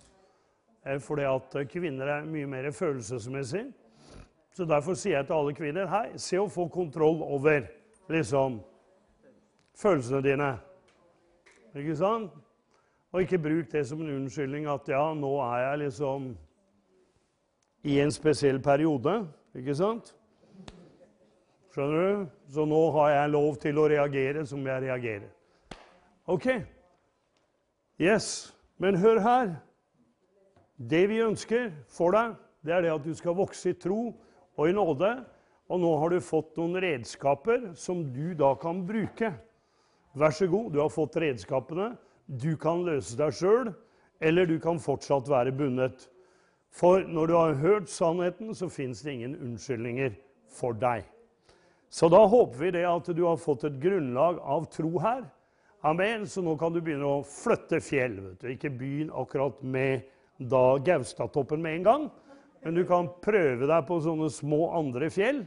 Eh, 0.87 0.99
fordi 1.01 1.23
at 1.23 1.57
kvinner 1.71 2.07
er 2.07 2.25
mye 2.27 2.47
mer 2.47 2.71
følelsesmessige. 2.71 3.73
Så 4.53 4.65
derfor 4.65 4.95
sier 4.95 5.17
jeg 5.17 5.27
til 5.27 5.35
alle 5.35 5.55
kvinner 5.55 5.89
hei, 5.89 6.07
se 6.21 6.37
å 6.37 6.49
få 6.51 6.67
kontroll 6.69 7.23
over 7.25 7.65
liksom, 8.13 8.61
følelsene 9.79 10.23
dine. 10.23 10.49
Ikke 11.75 11.97
sant? 11.97 12.35
Og 13.13 13.23
ikke 13.23 13.41
bruk 13.41 13.73
det 13.73 13.87
som 13.89 14.01
en 14.01 14.15
unnskyldning 14.17 14.67
at 14.69 14.89
ja, 14.89 15.05
nå 15.15 15.31
er 15.45 15.63
jeg 15.63 15.79
liksom 15.87 16.33
i 17.85 17.99
en 18.01 18.13
spesiell 18.13 18.61
periode. 18.63 19.23
Ikke 19.57 19.75
sant? 19.77 20.15
Skjønner 21.73 22.05
du? 22.05 22.31
Så 22.53 22.65
nå 22.69 22.81
har 22.99 23.11
jeg 23.11 23.33
lov 23.33 23.57
til 23.61 23.81
å 23.81 23.89
reagere 23.89 24.45
som 24.49 24.67
jeg 24.67 24.85
reagerer. 24.85 25.29
OK. 26.29 26.49
Yes. 28.01 28.53
Men 28.77 29.01
hør 29.01 29.21
her. 29.25 29.55
Det 30.83 31.05
vi 31.11 31.21
ønsker 31.23 31.71
for 31.93 32.15
deg, 32.17 32.35
det 32.67 32.75
er 32.75 32.85
det 32.85 32.95
at 32.95 33.05
du 33.07 33.13
skal 33.15 33.37
vokse 33.39 33.71
i 33.71 33.79
tro 33.79 34.11
og 34.59 34.69
i 34.69 34.75
nåde. 34.75 35.13
Og 35.71 35.81
nå 35.81 35.91
har 36.03 36.13
du 36.13 36.25
fått 36.25 36.57
noen 36.59 36.81
redskaper 36.83 37.71
som 37.79 38.03
du 38.13 38.33
da 38.39 38.53
kan 38.61 38.83
bruke. 38.87 39.31
Vær 40.19 40.35
så 40.35 40.49
god, 40.51 40.73
du 40.75 40.81
har 40.83 40.91
fått 40.93 41.17
redskapene. 41.23 41.93
Du 42.27 42.57
kan 42.61 42.83
løse 42.87 43.17
deg 43.19 43.35
sjøl, 43.37 43.71
eller 44.21 44.49
du 44.49 44.59
kan 44.63 44.81
fortsatt 44.83 45.31
være 45.31 45.55
bundet. 45.57 46.09
For 46.73 47.05
når 47.05 47.29
du 47.29 47.35
har 47.37 47.59
hørt 47.61 47.91
sannheten, 47.93 48.53
så 48.57 48.69
fins 48.73 49.03
det 49.05 49.15
ingen 49.17 49.37
unnskyldninger 49.37 50.17
for 50.53 50.77
deg. 50.77 51.07
Så 51.93 52.09
da 52.13 52.23
håper 52.25 52.59
vi 52.59 52.73
det 52.79 52.87
at 52.89 53.11
du 53.13 53.23
har 53.27 53.41
fått 53.41 53.67
et 53.69 53.81
grunnlag 53.81 54.41
av 54.41 54.67
tro 54.73 54.97
her. 55.03 55.27
Amen. 55.85 56.25
Så 56.27 56.43
nå 56.45 56.57
kan 56.61 56.73
du 56.73 56.81
begynne 56.81 57.09
å 57.09 57.25
flytte 57.29 57.83
fjell. 57.85 58.19
Ikke 58.49 58.73
begynn 58.73 59.13
akkurat 59.13 59.61
med 59.61 60.09
da 60.51 60.79
Gaustatoppen 60.85 61.63
med 61.63 61.81
en 61.81 61.87
gang. 61.89 62.09
Men 62.63 62.79
du 62.79 62.85
kan 62.87 63.11
prøve 63.25 63.67
deg 63.67 63.87
på 63.89 64.01
sånne 64.05 64.31
små 64.31 64.71
andre 64.79 65.11
fjell 65.11 65.43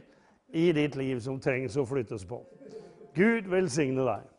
i 0.52 0.68
ditt 0.76 0.96
liv 1.00 1.20
som 1.24 1.40
trengs 1.40 1.76
å 1.80 1.86
flyttes 1.88 2.26
på. 2.28 2.42
Gud 3.16 3.48
velsigne 3.48 4.04
deg. 4.04 4.32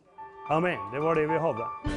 Amen. 0.53 0.79
Det 0.93 1.01
var 1.03 1.17
det 1.17 1.25
vi 1.31 1.41
hadde. 1.41 1.96